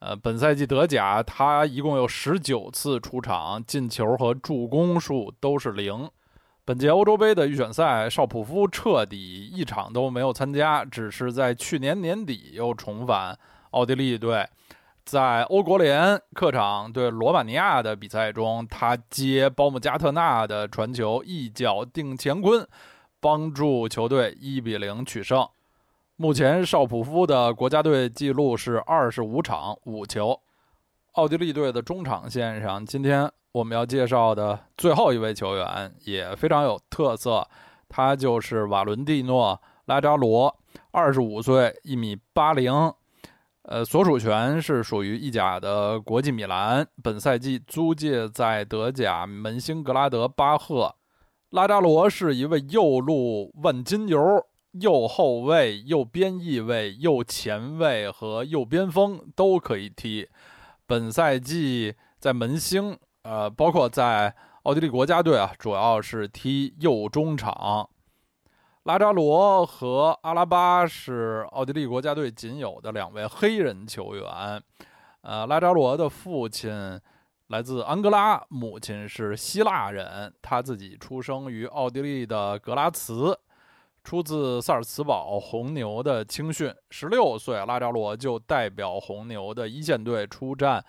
[0.00, 6.08] 呃，本赛季德甲他一共有十九次出场，进球和助攻数都是零。
[6.64, 13.38] 本届欧洲杯的预选赛，绍普夫彻底一场都没有参加，只是在去年年底又重返
[13.70, 14.46] 奥地利队。
[15.04, 22.66] 在欧国联客场对罗马尼亚的比赛中，他接包姆加特纳的传球，一脚定乾坤，
[23.20, 25.48] 帮助球队一比零取胜。
[26.18, 30.40] 目前绍普夫的国家队纪录是二十五场五球。
[31.12, 37.46] 奥地利队的中场线上，今天我们要介绍的最后一位球员也非常有特色，
[37.86, 40.56] 他就是瓦伦蒂诺·拉扎罗，
[40.90, 42.72] 二十五岁，一米八零。
[43.64, 50.94] 呃，所属权是属于意甲的国际米兰，本赛季租借在德甲门兴格拉德巴赫。
[51.50, 54.18] 拉扎罗是一位右路万金油，
[54.80, 60.28] 右后卫、右边翼位、右前卫和右边锋都可以踢。
[60.86, 67.88] 本赛季在门兴，呃，包括在奥地利国家队啊，主要是踢右中场。
[68.84, 74.24] 拉扎罗和阿拉巴是奥地利国家队仅有的两位黑人球员。
[75.22, 77.00] 呃，拉扎罗的父亲
[77.48, 80.32] 来自安哥拉，母亲是希腊人。
[80.40, 83.36] 他自己出生于奥地利的格拉茨，
[84.06, 86.72] 出自萨尔茨堡红牛的青训。
[86.90, 90.82] 十六岁，拉扎罗就代表红牛的一线队出战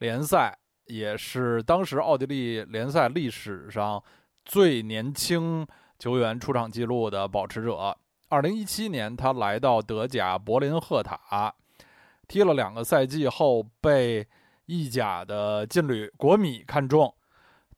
[0.00, 0.54] 联赛，
[0.84, 4.00] 也是当时奥地利联赛历史上
[4.44, 5.66] 最年轻。
[5.98, 7.96] 球员出场记录的保持者。
[8.28, 11.52] 二零一七年，他来到德甲柏林赫塔，
[12.28, 14.28] 踢了两个赛季后，被
[14.66, 17.12] 意甲的劲旅国米看中，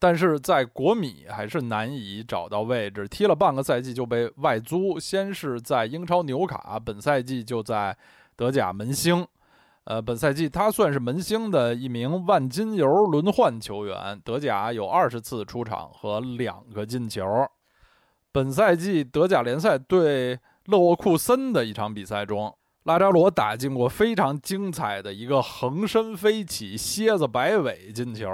[0.01, 3.07] 但是在国米还是难以找到位置。
[3.07, 7.97] 踢了半个赛季就被外租，先是在英超纽卡，本赛季就在
[8.35, 9.25] 德甲门兴。
[9.85, 17.25] 呃，本赛季他算是门兴的一名万金油轮换球员，德甲有二十次出场和两个进球。
[18.33, 28.29] 本赛季德甲联赛对勒沃库森的一场比赛中，拉扎罗打进过非常精彩的一个横身飞起蝎子摆尾进球，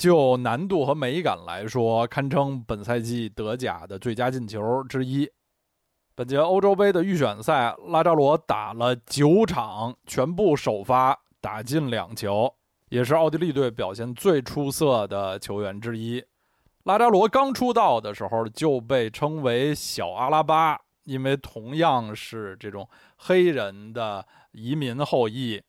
[0.00, 5.30] 就难度和美感来说，堪称本赛季德甲的最佳进球之一。
[6.14, 12.50] 本届欧洲杯的预选赛，拉扎罗打了九场，全部首发，打进两球，
[12.88, 16.24] 也是奥地利队表现最出色的球员之一。
[16.84, 22.88] 拉扎罗刚出道的时候就被称为“小阿拉巴”，因为同样是这种
[23.18, 25.60] 黑人的移民后裔。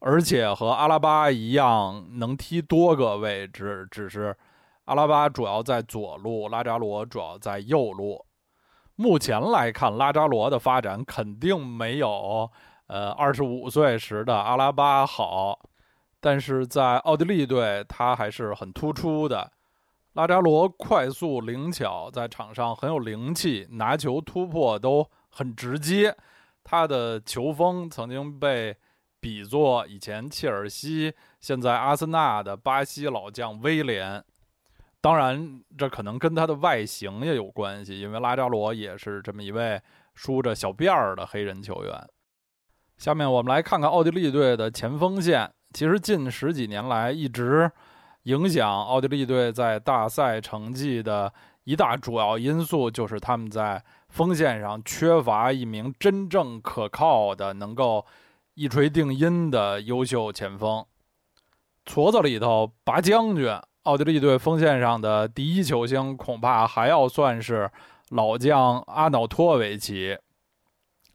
[0.00, 4.36] 而且和阿拉巴一样能踢多个位置，只是
[4.86, 8.24] 阿拉巴主要在左路，拉扎罗主要在右路。
[8.96, 12.50] 目前来看，拉扎罗的发展肯定没有
[12.86, 15.58] 呃二十五岁时的阿拉巴好，
[16.18, 19.52] 但是在奥地利队他还是很突出的。
[20.14, 26.16] 拉扎罗快速灵巧，在场上很有灵气，拿球突破都很直接。
[26.64, 28.76] 他的球风曾经被
[29.20, 34.24] 比作以前切尔西、现在阿森纳的巴西老将威廉。
[35.00, 39.80] 当然，这可能跟他的外形也有关系，因为拉扎罗也是这么一位
[40.14, 42.08] 梳着小辫儿的黑人球员。
[42.98, 45.50] 下面我们来看看奥地利队的前锋线。
[45.72, 47.70] 其实近十几年来一直。
[48.24, 51.32] 影响奥地利队在大赛成绩的
[51.64, 58.04] 一大主要因素，就是他们在锋线上缺乏一名真正可靠的、能够
[58.54, 60.84] 一锤定音的优秀前锋。
[61.86, 63.48] 矬子里头拔将军，
[63.82, 67.70] 奥地利队锋线上的第一球星，恐怕还要算是
[68.10, 70.18] 老将阿瑙托维奇。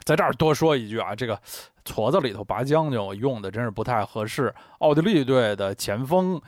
[0.03, 1.39] 在这儿多说一句啊，这个
[1.83, 4.53] 矬子里头拔将军，用的真是不太合适。
[4.79, 6.41] 奥地利队的前锋。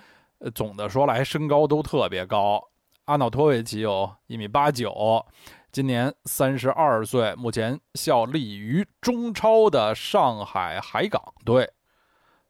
[0.54, 2.64] 总的说来，身高都特别高。
[3.06, 5.26] 阿瑙托维奇有一米八九，
[5.72, 11.70] 今年三十二岁，目前效力于中超的上海海港队，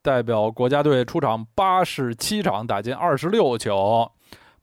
[0.02, 4.12] 代表国家队出场八十七场，打进二十六球，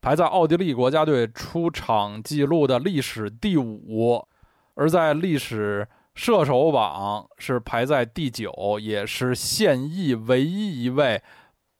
[0.00, 4.26] 排在奥地利国家队出场记录的历史第五，
[4.74, 11.22] 而在历史射手榜是排在第九，也是现役唯一一位。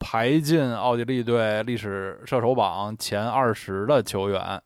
[0.07, 4.61] 排进奥地利队历史射手榜前二十的球员，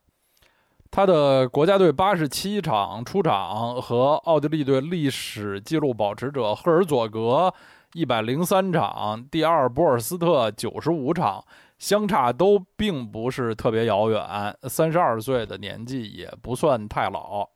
[0.91, 7.53] 他的国家队八十七场出场和奥地利队历史纪录保持者赫尔佐格
[7.93, 11.45] 一百零三场，第二博尔斯特九十五场，
[11.79, 14.23] 相差都并不是特别遥远。
[14.63, 17.49] 三十二岁的年纪也不算太老，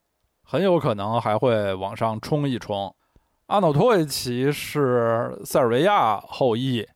[0.44, 2.94] 很有可能还会往上冲一冲。
[3.46, 6.86] 阿诺托维奇是塞尔维亚后裔。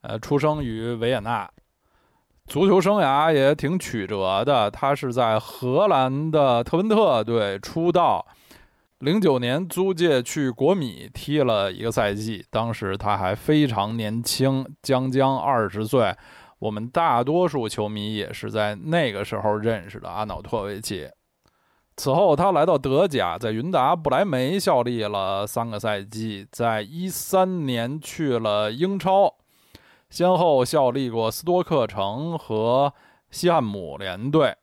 [0.00, 1.50] 呃，出生于维也纳，
[2.48, 4.70] 足球生涯也挺曲折的。
[4.70, 8.24] 他是在荷兰的特文特队出道，
[9.00, 16.14] 零九年租借去国米踢了一个赛季，当时他还非常年轻，将将二十岁。
[16.58, 21.06] 我们大多数球迷也是在那个时候认识的阿瑙托维奇。
[21.96, 29.34] 此后，他来到德甲，在云达不莱梅效力了三个赛季，在一三年去了英超。
[30.10, 32.92] 先后效力过斯托克城和
[33.30, 34.56] 西汉姆联队。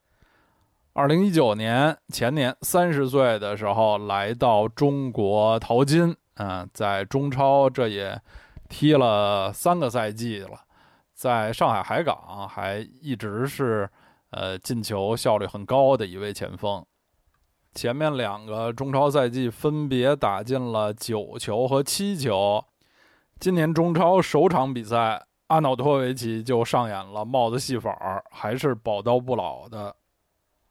[0.93, 8.19] 二零一九年前年三十岁的时候来到中国淘金，嗯，在中超这也
[8.69, 10.61] 踢了三个赛季了，
[11.13, 13.87] 在上海海港还一直是
[14.31, 16.83] 呃进球效率很高的一位前锋。
[17.75, 22.65] 前面两个中超赛季分别打进了九球和七球，
[23.39, 25.27] 今年中超首场比赛。
[25.47, 29.95] 阿瑙托维奇就上演了帽子戏法，还是宝刀不老的。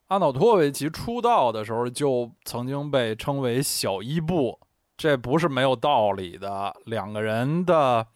[0.08, 4.58] 阿瑙托维奇出道的时候就曾经被称为“小伊布”，
[4.96, 6.74] 这不是没有道理的。
[6.86, 8.06] 两个人的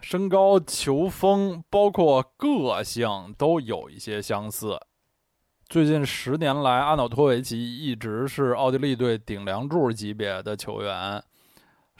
[0.00, 4.80] 身高、球风，包括个性，都有一些相似。
[5.68, 11.22] 最近十年来，阿瑙托维奇一直是奥地利队顶梁柱级别的球员。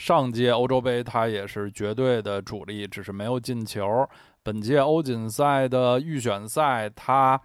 [0.00, 4.08] 上届欧洲杯他也是绝对的主力，只是没有进球。
[4.42, 7.38] 本届欧锦赛的预选赛，他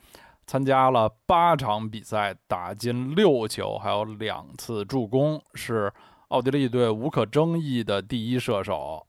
[0.47, 5.91] 参加了八场比赛，打进六球，还有两次助攻，是
[6.29, 9.05] 奥地利队无可争议的第一射手。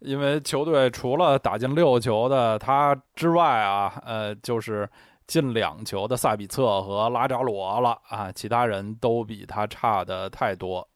[0.00, 4.90] 因为球队除了打进六球的他之外啊，呃，就是
[5.28, 10.86] 进两球的萨比策和拉扎罗了啊，其他人都比他差的太多。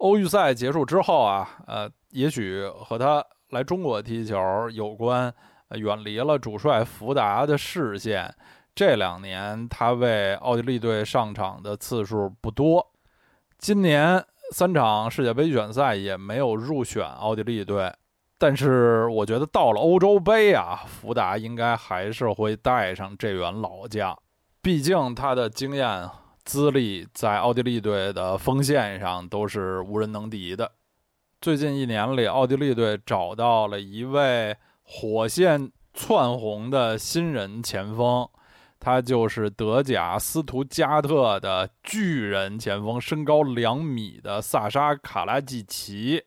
[0.00, 4.34] 欧预赛结束之后啊，呃，也许和他来中国踢球
[4.70, 5.32] 有关，
[5.76, 8.34] 远离了主帅福达的视线。
[8.74, 12.90] 这两年他为奥地利队上场的次数不多，
[13.58, 17.92] 今年三场世界杯预选赛也没有入选奥地利队。
[18.38, 24.18] 但是我觉得到了欧洲杯啊，福达应该还是会带上这员老将，
[24.62, 26.08] 毕竟他的经验。
[26.44, 30.72] 资历在奥地利队的锋线上都是无人能敌的。
[31.40, 38.28] 最近一年里，奥地利队找到了一位火线窜红的新人前锋，
[38.78, 46.22] 他就是德甲斯图加特的巨人前锋，身高两米的萨沙卡拉季奇。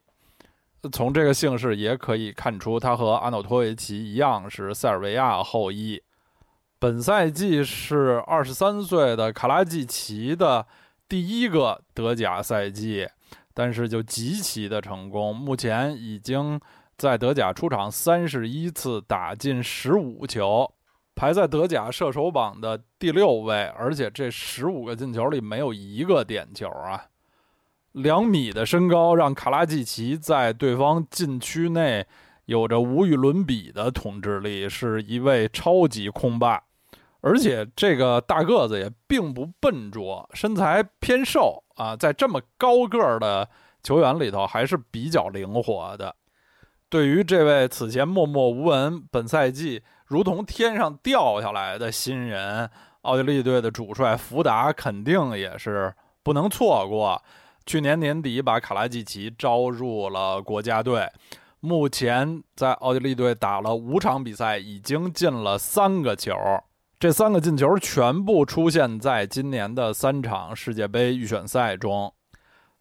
[0.91, 6.01] 从这个姓氏也可以看出，他和阿诺托维奇一样是塞尔维亚后裔。
[6.83, 10.67] 本赛季是二十三岁的卡拉季奇的
[11.07, 13.07] 第一个德甲赛季，
[13.53, 15.33] 但是就极其的成功。
[15.33, 16.59] 目前已经
[16.97, 20.69] 在德甲出场三十一次，打进十五球，
[21.15, 23.63] 排在德甲射手榜的第六位。
[23.77, 27.05] 而且这十五个进球里没有一个点球啊！
[27.93, 32.05] 两米的身高让卡拉季奇在对方禁区内
[32.43, 36.61] 有着无与伦比的统治力，是一位超级控霸。
[37.25, 43.47] 而且这个大个子也并不笨拙，身材偏瘦啊，在这么高个儿的
[43.81, 46.13] 球员里头还是比较灵活的。
[46.89, 52.69] 对于这位此前默默无闻、本赛季如同天上掉下来的新人，
[53.03, 57.23] 奥地利队的主帅福达肯定也是不能错过。
[57.65, 61.09] 去年年底把卡拉季奇招入了国家队，
[61.61, 66.35] 目前在奥地利队打了五场比赛，已经进了三个球。
[67.03, 72.13] 这三个进球全部出现在今年的三场世界杯预选赛中，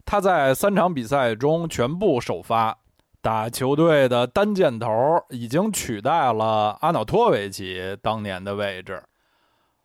[0.04, 2.78] 他在三场比赛中全部首发，
[3.20, 4.88] 打球队的单箭头
[5.30, 9.02] 已经取代了阿瑙托维奇当年的位置。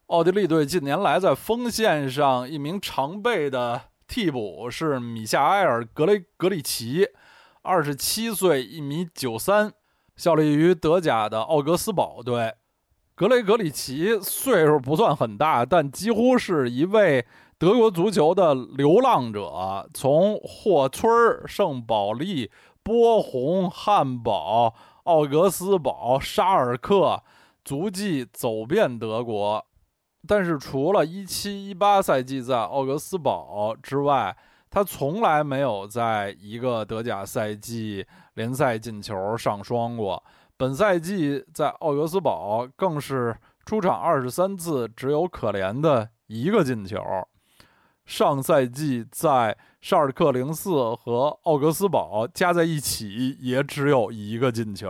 [0.05, 7.07] 奥地利队近年来在锋线上一名常备的替补是米夏埃尔·格雷格里奇，
[7.63, 9.73] 二十七岁，一米九三，
[10.15, 12.53] 效力于德甲的奥格斯堡队。
[13.17, 17.25] 格雷格里奇岁数不算很大，但几乎是一位
[17.57, 21.09] 德国足球的流浪者，从霍村、
[21.47, 22.51] 圣保利、
[22.83, 24.71] 波鸿、汉堡、
[25.05, 27.23] 奥格斯堡、沙尔克，
[27.65, 29.65] 足迹走遍德国。
[30.27, 34.37] 但是除了一七一八赛季在奥格斯堡之外，
[34.69, 38.05] 他从来没有在一个德甲赛季
[38.35, 40.23] 联赛进球上双过。
[40.57, 46.99] 本赛季在奥格斯堡更是出场二十三次，只有可怜的一个进球。
[48.07, 54.89] 上赛季在沙尔克零四和奥格斯堡加在一起也只有一个进球。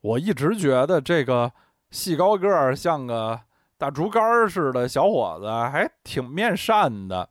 [0.00, 1.52] 我一直觉得这个
[1.90, 3.40] 细高个儿像个
[3.76, 7.30] 大竹竿似的小伙子还挺面善的，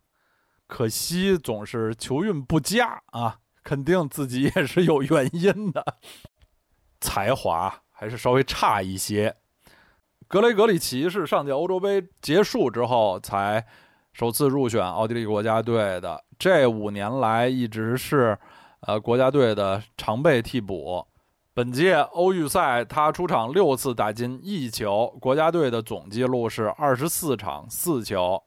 [0.67, 5.95] 可惜总是球运不佳啊，肯定自己也是有原因的。
[7.07, 9.33] 才华还是稍微差一些。
[10.27, 13.65] 格雷格里奇是上届欧洲杯结束之后才
[14.11, 18.37] 首次入选奥地利国家队的，这五年来一直是
[18.81, 21.07] 呃国家队的常备替补。
[21.53, 28.43] 本届欧预赛他出场六次，打进一球，国家队的总记录是二十四场四球。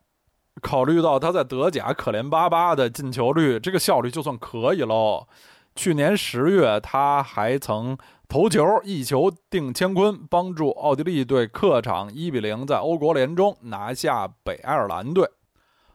[0.61, 5.27] 考虑到他在德甲可怜巴巴的进球率，这个效率就算可以喽。
[5.75, 7.97] 去年十月他还曾。
[8.31, 15.29] 头球一球定乾坤，帮助奥地利队客场一比零在欧国联中拿下北爱尔兰队。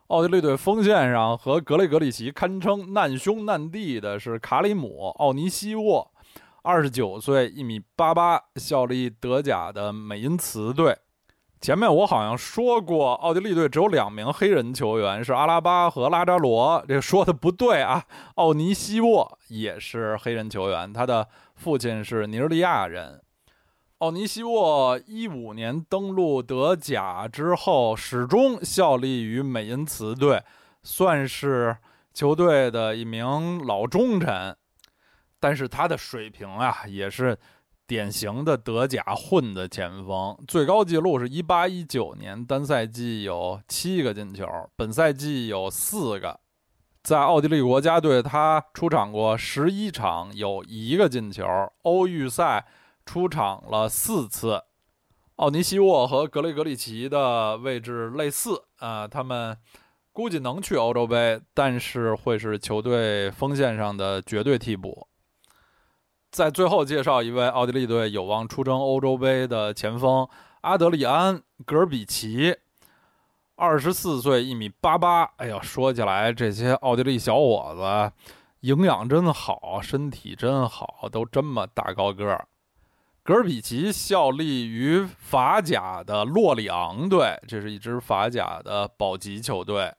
[0.07, 6.11] 奥地利队锋线上和格雷格里奇堪称难兄难弟的是卡里姆·奥尼西沃，
[6.61, 10.97] 二十九岁，一米八八，效力德甲的美因茨队。
[11.61, 16.83] 前面我好像说过，奥地利队只有两名黑人球员，是阿拉巴和拉扎罗。
[16.85, 18.03] 这说的不对啊，
[18.35, 21.29] 奥尼西沃也是黑人球员，他的。
[21.55, 23.21] 父亲是尼日利亚人，
[23.99, 30.43] 奥尼西沃一五年登陆德甲之后，始终效力于美因茨队，
[30.83, 31.75] 算是
[32.13, 34.55] 球队的一名老忠臣。
[35.39, 37.37] 但是他的水平啊，也是
[37.87, 46.39] 典型的德甲混的前锋，最高纪录是一八一九年单赛季有七个进球，本赛季有四个。
[47.05, 51.45] 在奥地利国家队，他出场过十一场，有一个进球。
[51.83, 52.65] 欧预赛
[53.05, 54.63] 出场了四次。
[55.35, 59.55] 奥尼西沃和格雷格里奇的位置类似啊，他们
[60.11, 65.07] 估计能去欧洲杯，但是会是球队锋线上的绝对替补。
[66.31, 70.27] 在最后介绍一位奥地利队有望出征欧洲杯的前锋
[70.61, 71.37] 阿德里安·
[71.67, 72.55] 格尔比奇。
[73.57, 75.23] 二十四岁，一米八八。
[75.37, 78.11] 哎呀，说起来，这些奥地利小伙子
[78.59, 82.45] 营养真好，身体真好，都这么大高个儿。
[83.23, 89.93] 格尔比奇效力于法甲的洛里昂队，这是一支法甲的保级球队。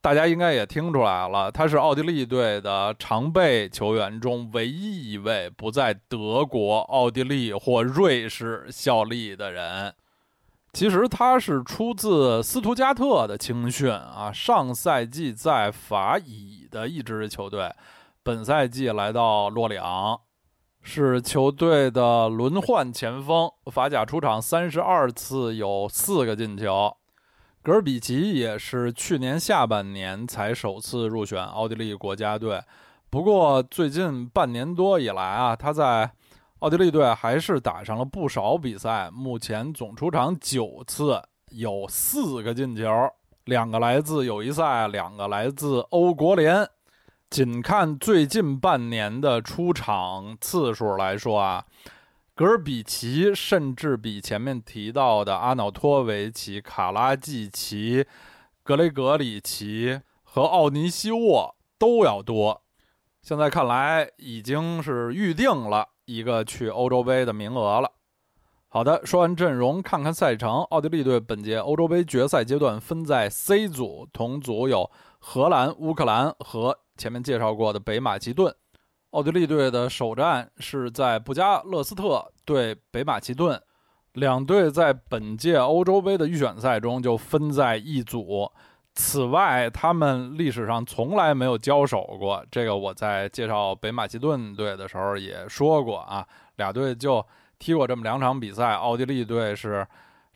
[0.00, 9.94] 大家应该也听出来了，他是奥地利队的常备球员中唯一一位不在德国、奥地利或瑞士效力的人。
[10.72, 17.70] 其实他是出自斯图加特的青训啊，上赛季在法乙的一支球队
[18.22, 20.18] 本赛季来到洛里昂，
[20.80, 26.96] 是球队的轮换前锋，法甲出场三十二次，有四个进球。
[27.62, 32.62] 格尔比奇也是去年下半年才首次入选奥地利国家队，
[33.10, 36.10] 不过最近半年多以来啊，他在
[36.62, 42.84] 奥地利队还是打上了不少比赛，目前总出场九次，有四个进球，
[43.46, 46.64] 两个来自友谊赛，两个来自欧国联。
[47.28, 51.64] 仅看最近半年的出场次数来说啊。
[52.36, 58.06] 格尔比奇甚至比前面提到的阿瑙托维奇、卡拉季奇、
[58.62, 62.61] 格雷格里奇和奥尼西沃都要多。
[63.22, 67.88] 现在看来，已经是预定了一个去欧洲杯的名额了。
[68.66, 70.62] 好的，说完阵容，看看赛程。
[70.70, 78.52] 奥地利队本届欧洲杯决赛阶段分在 C 组，同组有荷兰、乌克兰和前面介绍过的北马其顿。
[79.10, 83.62] 奥地利队的首战是在布加勒斯特对北马其顿，
[84.14, 88.50] 两队在本届欧洲杯的预选赛中就分在一组。
[88.94, 92.44] 此外，他们历史上从来没有交手过。
[92.50, 96.26] 这个我在介绍北马其顿队的时候也说过啊，
[96.56, 97.24] 俩队就
[97.58, 99.86] 踢过这么两场比赛，奥地利队是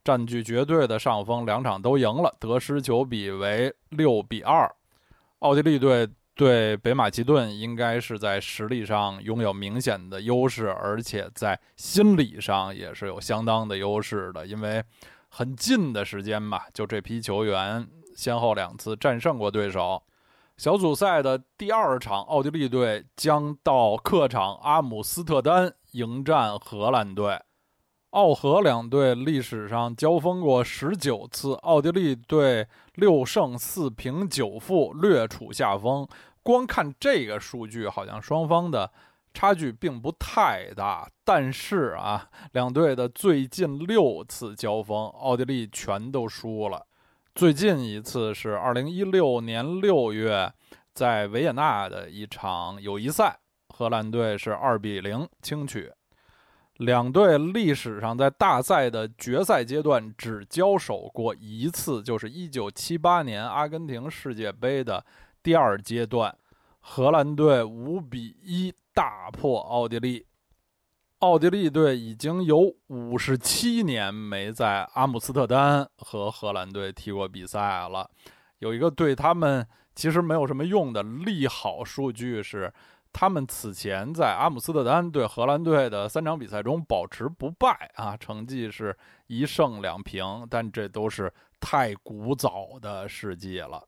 [0.04, 4.70] 占据绝对的上风，两场都赢了，得失球比为六比二。
[5.40, 6.08] 奥地利队。
[6.38, 14.84] 对北马其顿应该是在实力上拥有明显的优势，而且在心理上也是有相当的优势的，因为
[15.30, 20.02] 很近的时间吧，就这批球员先后两次战胜过对手。
[20.56, 27.38] 小组赛的第二场，奥地利队将到客场阿姆斯特丹迎战荷兰队。
[28.10, 36.08] 奥荷两队历史上交锋过十九次，奥地利队六胜四平九负，略处下风。
[36.42, 38.90] 光看这个数据，好像双方的
[39.34, 41.06] 差距并不太大。
[41.22, 46.86] 但是啊，两队的最近六次交锋，奥地利全都输了。
[47.36, 50.50] 最近一次是二零一六年六月，
[50.94, 55.92] 在维也纳的一场友谊赛，荷兰队是二比零轻取。
[56.78, 65.04] 两队历史上在大赛的决赛阶段只交手过一次，就是1978年阿根廷世界杯的
[65.42, 66.34] 第二阶段，
[66.80, 70.24] 荷兰队五比一大破奥地利。
[71.20, 78.10] 奥地利队已经有五十七年没在阿姆斯特丹和荷兰队踢过比赛了。
[78.58, 82.72] 有一个对他们其实没有什么用的利好数据是。
[83.18, 88.94] 他们此前在阿姆斯特丹对荷兰队的三场比赛中保持不败啊，成绩是
[89.26, 93.82] 一胜两平，但这都是太古早的事迹了。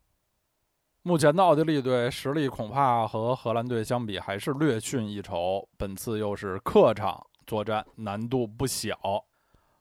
[1.01, 8.97] 目前的奥地利队实力恐怕和荷兰队相比还是略逊一筹，本次又是客场作战，难度不小。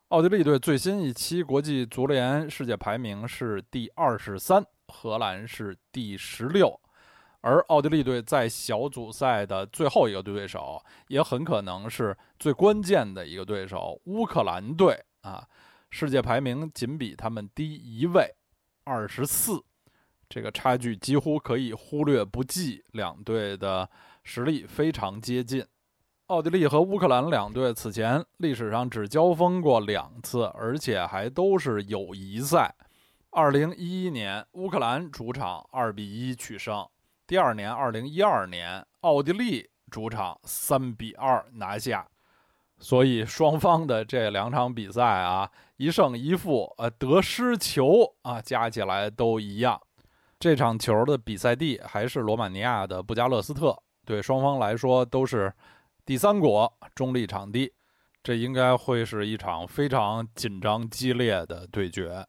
[0.09, 6.81] 奥地利队最新一期国际足联世界排名是第二十三，荷兰是第十六。
[7.41, 15.47] 而奥地利队在小组赛的最后一个对手，也很可能是最关键的一个对手——乌克兰队啊，
[15.91, 18.35] 世界排名仅比他们低一位，
[18.85, 19.63] 二十四，
[20.29, 22.85] 这个差距几乎可以忽略不计。
[22.93, 23.89] 两队的
[24.23, 25.65] 实力非常接近。
[26.27, 32.75] 奥地利和乌克兰两队此前历史上只交锋过两次，而且还都是友谊赛。
[33.31, 36.87] 二零一一年，乌克兰主场二比一取胜。
[37.27, 42.07] 第二年，二零一二年，奥地利主场三比二拿下，
[42.79, 49.81] 所以双方的这两场比赛啊，一胜一负，呃，得失球啊加起来都一样。
[50.41, 53.77] 这场球的比赛地还是罗马尼亚的布加勒斯特，
[54.07, 55.53] 对双方来说都是
[56.05, 57.73] 第三国中立场地，
[58.23, 62.25] 这应该会是一场非常紧张激烈的对决。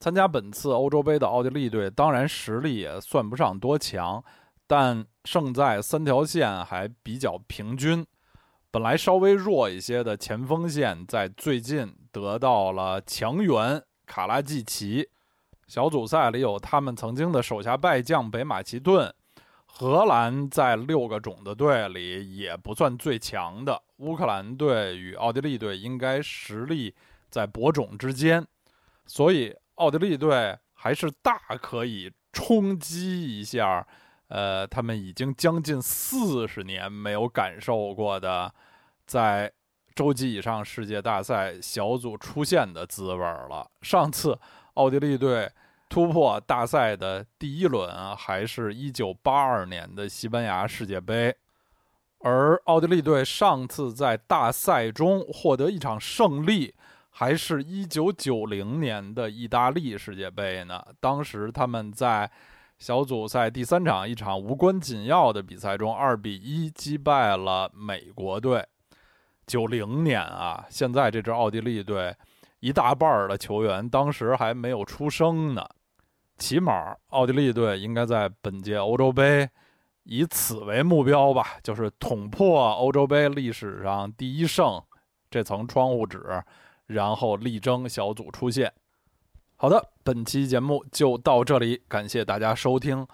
[0.00, 4.24] 参加本次欧洲杯的奥地利队，当然实力也算不上多强，
[4.66, 8.06] 但胜在三条线还比较平均。
[8.70, 15.10] 本来稍微弱一些的前锋线，在最近得到了强援卡拉季奇。
[15.68, 19.14] 小组赛里有他们曾经的手下败将北马其顿。
[19.66, 23.80] 荷兰在六个种子队里也不算最强的。
[23.98, 26.92] 乌克兰队与奥地利队应该实力
[27.30, 28.44] 在伯种之间，
[29.06, 29.54] 所以。
[29.78, 33.86] 奥地利队还是大可以冲击一下，
[34.26, 38.52] 呃，他们已经将近四十年没有感受过的，
[39.06, 39.52] 在
[39.94, 43.70] 洲际以上世界大赛小组出现的滋味了。
[43.82, 44.36] 上次
[44.78, 45.50] 奥地利队
[45.88, 51.34] 突破大赛的第一轮啊，还是一九八二年的西班牙世界杯，
[52.20, 56.72] 而奥地利队上次在大赛中获得一场胜利，
[57.10, 60.80] 还是一九九零年的意大利世界杯呢。
[61.00, 62.30] 当时他们在
[62.78, 68.64] 小组赛第三场一场无关紧要的比赛中，二比一击败了美国队。
[69.44, 72.14] 九零年啊，现在这支奥地利队
[72.60, 75.66] 一大半的球员当时还没有出生呢。
[76.36, 79.48] 起码，奥地利队应该在本届欧洲杯
[80.04, 84.80] 以此为目标吧，就是捅破欧洲杯历史上第一胜
[85.28, 86.42] 这层窗户纸，
[86.86, 88.72] 然后力争小组出线。
[89.56, 93.04] 好的，本期节目就到这里，感谢大家收听。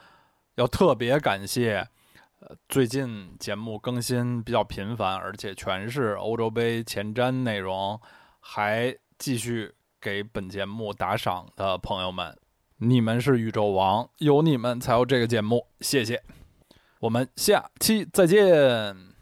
[0.57, 1.89] 要特别感谢，
[2.41, 7.99] 呃，最近节目更新比较频繁，而且全是欧洲杯前瞻内容，
[8.39, 12.37] 还继续给本节目打赏的朋友们。
[12.77, 16.23] 你们是宇宙王，有你们才有这个节目，谢谢。
[16.99, 19.14] 我们下期再见。